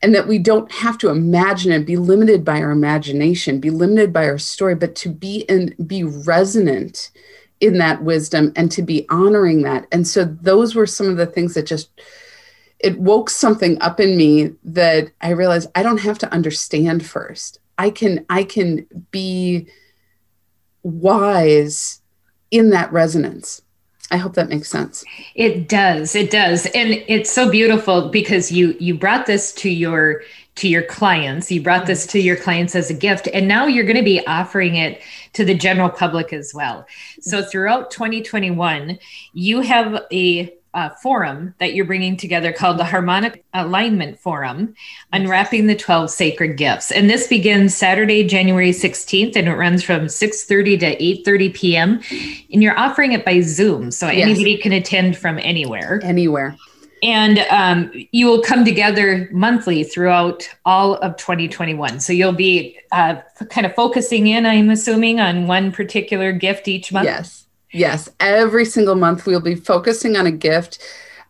and 0.02 0.14
that 0.14 0.28
we 0.28 0.38
don't 0.38 0.72
have 0.72 0.98
to 0.98 1.10
imagine 1.10 1.72
and 1.72 1.86
be 1.86 1.96
limited 1.96 2.44
by 2.44 2.62
our 2.62 2.70
imagination 2.70 3.60
be 3.60 3.72
limited 3.72 4.14
by 4.14 4.26
our 4.26 4.38
story 4.38 4.76
but 4.76 4.94
to 4.94 5.10
be 5.10 5.38
in 5.50 5.74
be 5.88 6.04
resonant 6.04 7.10
in 7.64 7.78
that 7.78 8.04
wisdom 8.04 8.52
and 8.56 8.72
to 8.72 8.82
be 8.82 9.06
honoring 9.10 9.62
that 9.64 9.88
and 9.92 10.08
so 10.08 10.26
those 10.26 10.76
were 10.76 10.86
some 10.86 11.08
of 11.08 11.18
the 11.18 11.26
things 11.26 11.54
that 11.54 11.66
just 11.66 11.90
it 12.80 13.00
woke 13.00 13.30
something 13.30 13.82
up 13.82 14.00
in 14.00 14.18
me 14.18 14.52
that 14.64 15.10
i 15.22 15.30
realized 15.30 15.70
i 15.76 15.82
don't 15.82 16.02
have 16.02 16.18
to 16.18 16.32
understand 16.32 17.06
first 17.06 17.60
I 17.78 17.90
can 17.90 18.26
I 18.30 18.44
can 18.44 18.86
be 19.12 19.68
wise 20.84 22.02
in 22.52 22.70
that 22.72 22.92
resonance. 22.92 23.62
I 24.12 24.18
hope 24.18 24.36
that 24.36 24.50
makes 24.50 24.70
sense. 24.70 25.04
It 25.34 25.68
does. 25.68 26.16
It 26.16 26.30
does. 26.30 26.66
And 26.68 27.04
it's 27.08 27.32
so 27.32 27.50
beautiful 27.50 28.10
because 28.10 28.52
you 28.52 28.76
you 28.80 28.96
brought 28.96 29.26
this 29.26 29.54
to 29.54 29.70
your 29.70 30.22
to 30.56 30.68
your 30.68 30.84
clients. 30.84 31.52
You 31.52 31.62
brought 31.62 31.86
this 31.86 32.06
to 32.08 32.20
your 32.20 32.36
clients 32.36 32.76
as 32.76 32.90
a 32.90 32.94
gift 32.94 33.28
and 33.34 33.48
now 33.48 33.66
you're 33.66 33.86
going 33.86 33.98
to 33.98 34.04
be 34.04 34.26
offering 34.28 34.76
it 34.76 35.02
to 35.34 35.44
the 35.44 35.56
general 35.56 35.90
public 35.90 36.32
as 36.32 36.54
well. 36.54 36.86
So 37.22 37.44
throughout 37.44 37.92
2021, 37.92 39.00
you 39.34 39.62
have 39.62 40.04
a 40.12 40.54
uh, 40.74 40.90
forum 40.90 41.54
that 41.60 41.74
you're 41.74 41.86
bringing 41.86 42.18
together 42.18 42.52
called 42.52 42.80
the 42.80 42.84
Harmonic 42.84 43.44
Alignment 43.54 44.20
Forum, 44.20 44.74
Unwrapping 45.12 45.68
the 45.68 45.76
12 45.76 46.10
Sacred 46.10 46.58
Gifts. 46.58 46.92
And 46.92 47.10
this 47.10 47.28
begins 47.28 47.76
Saturday, 47.76 48.24
January 48.26 48.72
16th, 48.72 49.36
and 49.36 49.48
it 49.48 49.54
runs 49.54 49.84
from 49.84 50.06
6.30 50.06 50.80
to 50.80 50.98
8.30 50.98 51.54
p.m. 51.54 52.02
And 52.52 52.64
you're 52.64 52.78
offering 52.78 53.12
it 53.12 53.24
by 53.24 53.42
Zoom, 53.42 53.92
so 53.92 54.10
yes. 54.10 54.28
anybody 54.28 54.58
can 54.58 54.72
attend 54.72 55.18
from 55.18 55.38
anywhere. 55.40 56.00
Anywhere. 56.04 56.58
And 57.04 57.40
um, 57.52 57.92
you 58.12 58.26
will 58.26 58.42
come 58.42 58.66
together 58.66 59.30
monthly 59.32 59.84
throughout 59.84 60.50
all 60.66 60.96
of 60.96 61.18
2021. 61.18 62.00
So 62.00 62.14
you'll 62.14 62.32
be 62.32 62.80
uh, 62.92 63.18
kind 63.50 63.68
of 63.68 63.76
focusing 63.76 64.26
in, 64.28 64.46
I'm 64.46 64.72
assuming, 64.72 65.20
on 65.20 65.46
one 65.46 65.72
particular 65.72 66.32
gift 66.32 66.68
each 66.68 66.92
month. 66.92 67.06
Yes 67.06 67.44
Yes, 67.74 68.08
every 68.20 68.66
single 68.66 68.96
month 68.96 69.26
we'll 69.26 69.42
be 69.42 69.56
focusing 69.56 70.16
on 70.16 70.28
a 70.28 70.32
gift. 70.32 70.78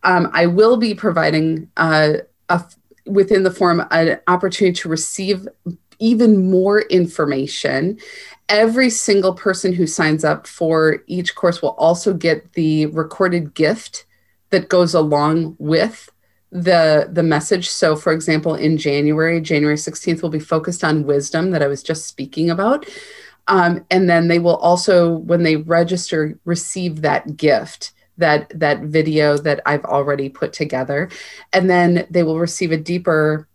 Um, 0.02 0.28
I 0.34 0.44
will 0.46 0.76
be 0.76 0.94
providing 0.94 1.70
uh, 1.78 2.18
a, 2.50 2.62
within 3.06 3.42
the 3.42 3.50
forum 3.50 3.82
an 3.90 4.20
opportunity 4.26 4.74
to 4.80 4.88
receive 4.90 5.48
even 5.98 6.50
more 6.50 6.82
information. 6.82 7.98
Every 8.50 8.90
single 8.90 9.32
person 9.32 9.72
who 9.72 9.86
signs 9.86 10.22
up 10.22 10.46
for 10.46 11.02
each 11.06 11.34
course 11.34 11.62
will 11.62 11.70
also 11.70 12.12
get 12.12 12.52
the 12.52 12.86
recorded 12.86 13.54
gift 13.54 14.04
that 14.54 14.68
goes 14.68 14.94
along 14.94 15.56
with 15.58 16.08
the 16.52 17.08
the 17.10 17.24
message. 17.24 17.68
So 17.68 17.96
for 17.96 18.12
example 18.12 18.54
in 18.54 18.78
january 18.78 19.40
january 19.40 19.76
16th 19.76 20.22
will 20.22 20.30
be 20.30 20.38
focused 20.38 20.84
on 20.84 21.04
wisdom 21.04 21.50
that 21.50 21.62
i 21.62 21.66
was 21.66 21.82
just 21.82 22.06
speaking 22.06 22.48
about. 22.50 22.86
Um, 23.48 23.84
and 23.90 24.08
then 24.08 24.28
they 24.28 24.38
will 24.38 24.56
also 24.56 25.16
when 25.30 25.42
they 25.42 25.56
register 25.56 26.38
receive 26.44 27.02
that 27.02 27.36
gift 27.36 27.92
that 28.16 28.48
that 28.58 28.82
video 28.82 29.36
that 29.38 29.60
i've 29.66 29.84
already 29.84 30.28
put 30.28 30.52
together. 30.52 31.10
And 31.52 31.68
then 31.68 32.06
they 32.08 32.22
will 32.22 32.38
receive 32.38 32.70
a 32.70 32.76
deeper 32.76 33.48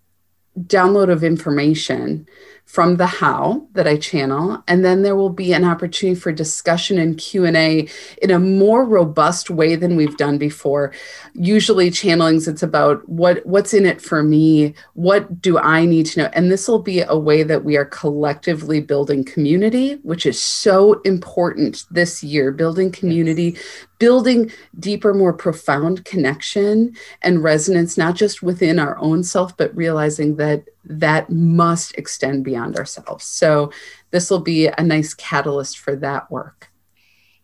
download 0.60 1.10
of 1.10 1.24
information 1.24 2.28
from 2.70 2.97
the 2.97 3.07
how 3.07 3.65
that 3.74 3.88
I 3.88 3.97
channel 3.97 4.63
and 4.67 4.86
then 4.86 5.01
there 5.01 5.15
will 5.15 5.32
be 5.32 5.53
an 5.53 5.63
opportunity 5.63 6.13
for 6.13 6.32
discussion 6.32 6.99
and 6.99 7.17
Q&A 7.17 7.88
in 8.22 8.30
a 8.30 8.38
more 8.38 8.86
robust 8.86 9.49
way 9.49 9.76
than 9.76 9.95
we've 9.95 10.15
done 10.17 10.38
before. 10.38 10.93
Usually 11.34 11.89
channelings 11.89 12.47
it's 12.47 12.61
about 12.61 13.09
what 13.09 13.43
what's 13.43 13.74
in 13.74 13.88
it 13.88 13.99
for 13.99 14.22
me, 14.22 14.76
what 14.93 15.41
do 15.41 15.57
I 15.57 15.84
need 15.86 16.05
to 16.07 16.20
know? 16.20 16.30
And 16.34 16.51
this 16.51 16.67
will 16.67 16.84
be 16.84 17.01
a 17.01 17.17
way 17.17 17.41
that 17.41 17.65
we 17.65 17.76
are 17.76 17.86
collectively 17.86 18.82
building 18.82 19.24
community, 19.24 19.95
which 20.03 20.28
is 20.28 20.39
so 20.39 21.01
important 21.01 21.86
this 21.89 22.24
year, 22.24 22.51
building 22.51 22.91
community, 22.91 23.57
building 23.97 24.51
deeper, 24.80 25.13
more 25.13 25.34
profound 25.34 26.05
connection 26.05 26.95
and 27.24 27.43
resonance, 27.43 27.97
not 27.97 28.15
just 28.15 28.43
within 28.43 28.78
our 28.78 28.95
own 28.99 29.24
self, 29.24 29.57
but 29.57 29.76
realizing 29.76 30.36
that 30.36 30.65
that 30.86 31.30
must 31.30 31.96
extend 31.98 32.44
beyond 32.44 32.78
ourselves. 32.78 33.26
So, 33.26 33.72
this 34.12 34.30
will 34.30 34.40
be 34.40 34.68
a 34.68 34.82
nice 34.82 35.14
catalyst 35.14 35.80
for 35.80 35.96
that 35.98 36.32
work. 36.32 36.72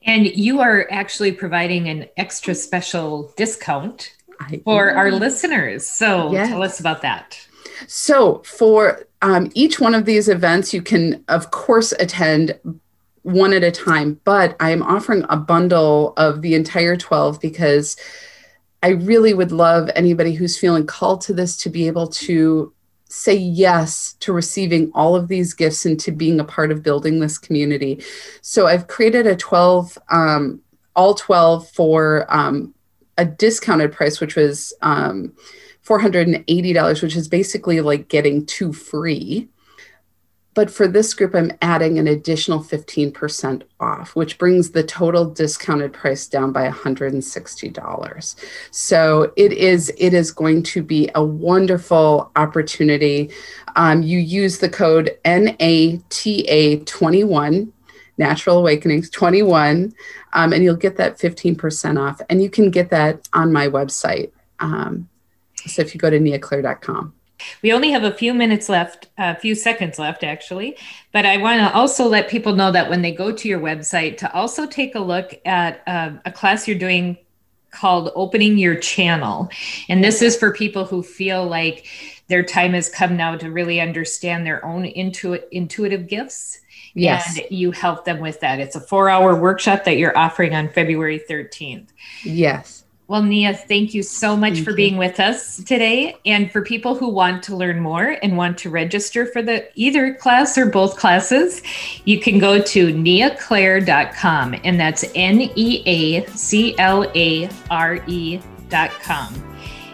And 0.06 0.28
you 0.28 0.62
are 0.62 0.88
actually 0.92 1.32
providing 1.32 1.90
an 1.90 2.08
extra 2.18 2.54
special 2.56 3.34
discount 3.38 4.16
I 4.40 4.62
for 4.64 4.92
our 4.92 5.12
listeners. 5.12 5.88
So, 5.88 6.32
yes. 6.32 6.50
tell 6.50 6.64
us 6.64 6.80
about 6.80 7.02
that. 7.02 7.40
So, 7.88 8.42
for 8.46 9.08
um, 9.22 9.52
each 9.54 9.80
one 9.80 9.96
of 9.96 10.06
these 10.06 10.30
events, 10.30 10.74
you 10.74 10.82
can, 10.82 11.24
of 11.28 11.52
course, 11.52 11.92
attend 11.94 12.60
one 13.26 13.54
at 13.54 13.64
a 13.64 13.72
time, 13.72 14.22
but 14.24 14.56
I 14.60 14.70
am 14.70 14.84
offering 14.84 15.26
a 15.30 15.38
bundle 15.38 16.14
of 16.16 16.44
the 16.44 16.54
entire 16.54 16.96
12 16.96 17.42
because 17.42 17.98
I 18.84 18.90
really 18.90 19.34
would 19.34 19.52
love 19.52 19.90
anybody 19.96 20.34
who's 20.34 20.60
feeling 20.60 20.86
called 20.86 21.22
to 21.22 21.34
this 21.34 21.58
to 21.58 21.72
be 21.72 21.88
able 21.88 22.06
to 22.08 22.72
say 23.08 23.36
yes 23.36 24.14
to 24.20 24.34
receiving 24.34 24.92
all 24.94 25.16
of 25.16 25.28
these 25.28 25.54
gifts 25.54 25.86
and 25.86 26.00
to 26.00 26.12
being 26.12 26.40
a 26.40 26.44
part 26.44 26.72
of 26.72 26.84
building 26.84 27.20
this 27.20 27.38
community. 27.38 28.04
So 28.42 28.68
I've 28.68 28.88
created 28.88 29.28
a 29.28 29.36
12, 29.36 29.98
um, 30.10 30.62
all 30.96 31.14
12 31.14 31.70
for 31.70 32.26
um, 32.30 32.74
a 33.18 33.26
discounted 33.26 33.92
price, 33.92 34.20
which 34.20 34.36
was 34.36 34.74
um, 34.82 35.34
$480, 35.86 37.02
which 37.02 37.16
is 37.16 37.28
basically 37.28 37.82
like 37.82 38.08
getting 38.08 38.46
two 38.46 38.74
free. 38.74 39.50
But 40.56 40.72
for 40.72 40.88
this 40.88 41.14
group, 41.14 41.36
I'm 41.36 41.52
adding 41.62 42.00
an 42.00 42.08
additional 42.08 42.64
15% 42.64 43.62
off, 43.80 44.16
which 44.16 44.40
brings 44.40 44.72
the 44.72 44.82
total 44.84 45.26
discounted 45.26 45.94
price 45.94 46.26
down 46.28 46.52
by 46.54 46.68
$160. 46.70 48.36
So 48.72 49.34
it 49.36 49.52
is 49.52 49.92
it 49.98 50.14
is 50.14 50.32
going 50.32 50.64
to 50.64 50.82
be 50.82 51.10
a 51.14 51.22
wonderful 51.24 52.32
opportunity. 52.38 53.32
Um, 53.76 54.02
you 54.02 54.18
use 54.18 54.60
the 54.60 54.70
code 54.70 55.18
NATA21 55.26 57.72
Natural 58.18 58.58
Awakenings 58.58 59.10
21, 59.10 59.94
um, 60.32 60.54
and 60.54 60.64
you'll 60.64 60.78
get 60.78 60.96
that 60.96 61.20
15% 61.20 62.00
off. 62.00 62.22
And 62.30 62.42
you 62.42 62.50
can 62.50 62.72
get 62.72 62.90
that 62.92 63.28
on 63.34 63.52
my 63.52 63.68
website. 63.68 64.32
Um, 64.60 65.10
so 65.68 65.82
if 65.82 65.94
you 65.94 66.00
go 66.00 66.10
to 66.10 66.18
niaclaire.com. 66.18 67.14
We 67.62 67.74
only 67.74 67.92
have 67.92 68.04
a 68.04 68.12
few 68.12 68.34
minutes 68.34 68.70
left, 68.70 69.08
a 69.18 69.36
few 69.36 69.56
seconds 69.56 70.00
left, 70.00 70.24
actually. 70.24 70.78
But 71.12 71.26
I 71.26 71.38
want 71.38 71.60
to 71.60 71.74
also 71.74 72.08
let 72.08 72.30
people 72.30 72.56
know 72.56 72.72
that 72.72 72.90
when 72.90 73.02
they 73.02 73.12
go 73.12 73.32
to 73.32 73.48
your 73.48 73.60
website, 73.60 74.18
to 74.18 74.34
also 74.34 74.66
take 74.66 74.96
a 74.96 75.00
look 75.00 75.40
at 75.46 75.82
uh, 75.88 76.14
a 76.26 76.32
class 76.32 76.68
you're 76.68 76.78
doing 76.78 77.18
called 77.72 78.12
Opening 78.16 78.58
Your 78.58 78.76
Channel. 78.76 79.50
And 79.90 80.04
this 80.04 80.22
is 80.22 80.38
for 80.38 80.54
people 80.54 80.86
who 80.86 81.04
feel 81.04 81.46
like 81.46 81.88
their 82.28 82.44
time 82.44 82.74
has 82.74 82.90
come 82.90 83.18
now 83.18 83.36
to 83.36 83.52
really 83.52 83.80
understand 83.80 84.46
their 84.46 84.66
own 84.66 84.86
intu- 84.86 85.40
intuitive 85.52 86.08
gifts. 86.08 86.60
Yes. 86.94 87.38
And 87.38 87.48
you 87.52 87.72
help 87.72 88.06
them 88.06 88.20
with 88.20 88.40
that. 88.40 88.60
It's 88.60 88.76
a 88.76 88.80
four 88.80 89.10
hour 89.10 89.36
workshop 89.36 89.84
that 89.84 89.98
you're 89.98 90.18
offering 90.18 90.56
on 90.56 90.70
February 90.70 91.22
13th. 91.30 91.90
Yes. 92.24 92.85
Well, 93.08 93.22
Nia, 93.22 93.54
thank 93.54 93.94
you 93.94 94.02
so 94.02 94.36
much 94.36 94.54
thank 94.54 94.66
for 94.66 94.72
you. 94.72 94.78
being 94.78 94.98
with 94.98 95.20
us 95.20 95.64
today. 95.64 96.18
And 96.26 96.52
for 96.52 96.64
people 96.64 96.96
who 96.96 97.08
want 97.08 97.44
to 97.44 97.56
learn 97.56 97.80
more 97.80 98.18
and 98.24 98.36
want 98.36 98.58
to 98.60 98.72
register 98.72 99.28
for 99.28 99.44
the 99.44 99.68
either 99.76 100.16
class 100.16 100.58
or 100.58 100.66
both 100.66 100.98
classes, 100.98 101.62
you 102.06 102.20
can 102.20 102.40
go 102.40 102.60
to 102.60 102.88
niaclaire.com 102.94 104.56
and 104.64 104.80
that's 104.80 105.06
N 105.14 105.52
E 105.56 105.84
A 105.86 106.26
C 106.28 106.76
L 106.80 107.06
A 107.14 107.48
R 107.70 108.04
E.com. 108.08 109.52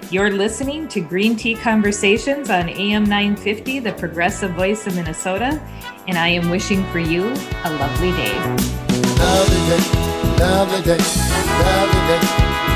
You're 0.09 0.31
listening 0.31 0.87
to 0.89 1.01
Green 1.01 1.35
Tea 1.35 1.55
Conversations 1.55 2.49
on 2.49 2.69
AM 2.69 3.03
950, 3.03 3.79
the 3.79 3.93
progressive 3.93 4.51
voice 4.51 4.85
of 4.87 4.95
Minnesota, 4.95 5.61
and 6.07 6.17
I 6.17 6.27
am 6.27 6.49
wishing 6.49 6.85
for 6.91 6.99
you 6.99 7.27
a 7.63 7.69
lovely 7.71 8.11
day. 8.11 8.37
Lovely 10.37 10.81
day, 10.83 10.97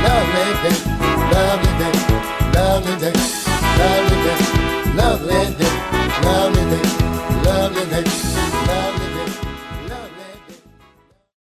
lovely 0.05 0.47
day, 0.63 0.77
lovely 1.33 1.71
day, 1.79 1.95
lovely 2.55 2.95
day, 3.03 3.13
lovely 3.79 4.17
day, 4.25 4.39
lovely 4.99 5.43
day, 5.59 5.73
lovely 6.23 6.63
day, 6.71 6.85
lovely 7.45 7.85
day, 7.91 8.03
lovely 8.67 8.99
day. 8.99 9.04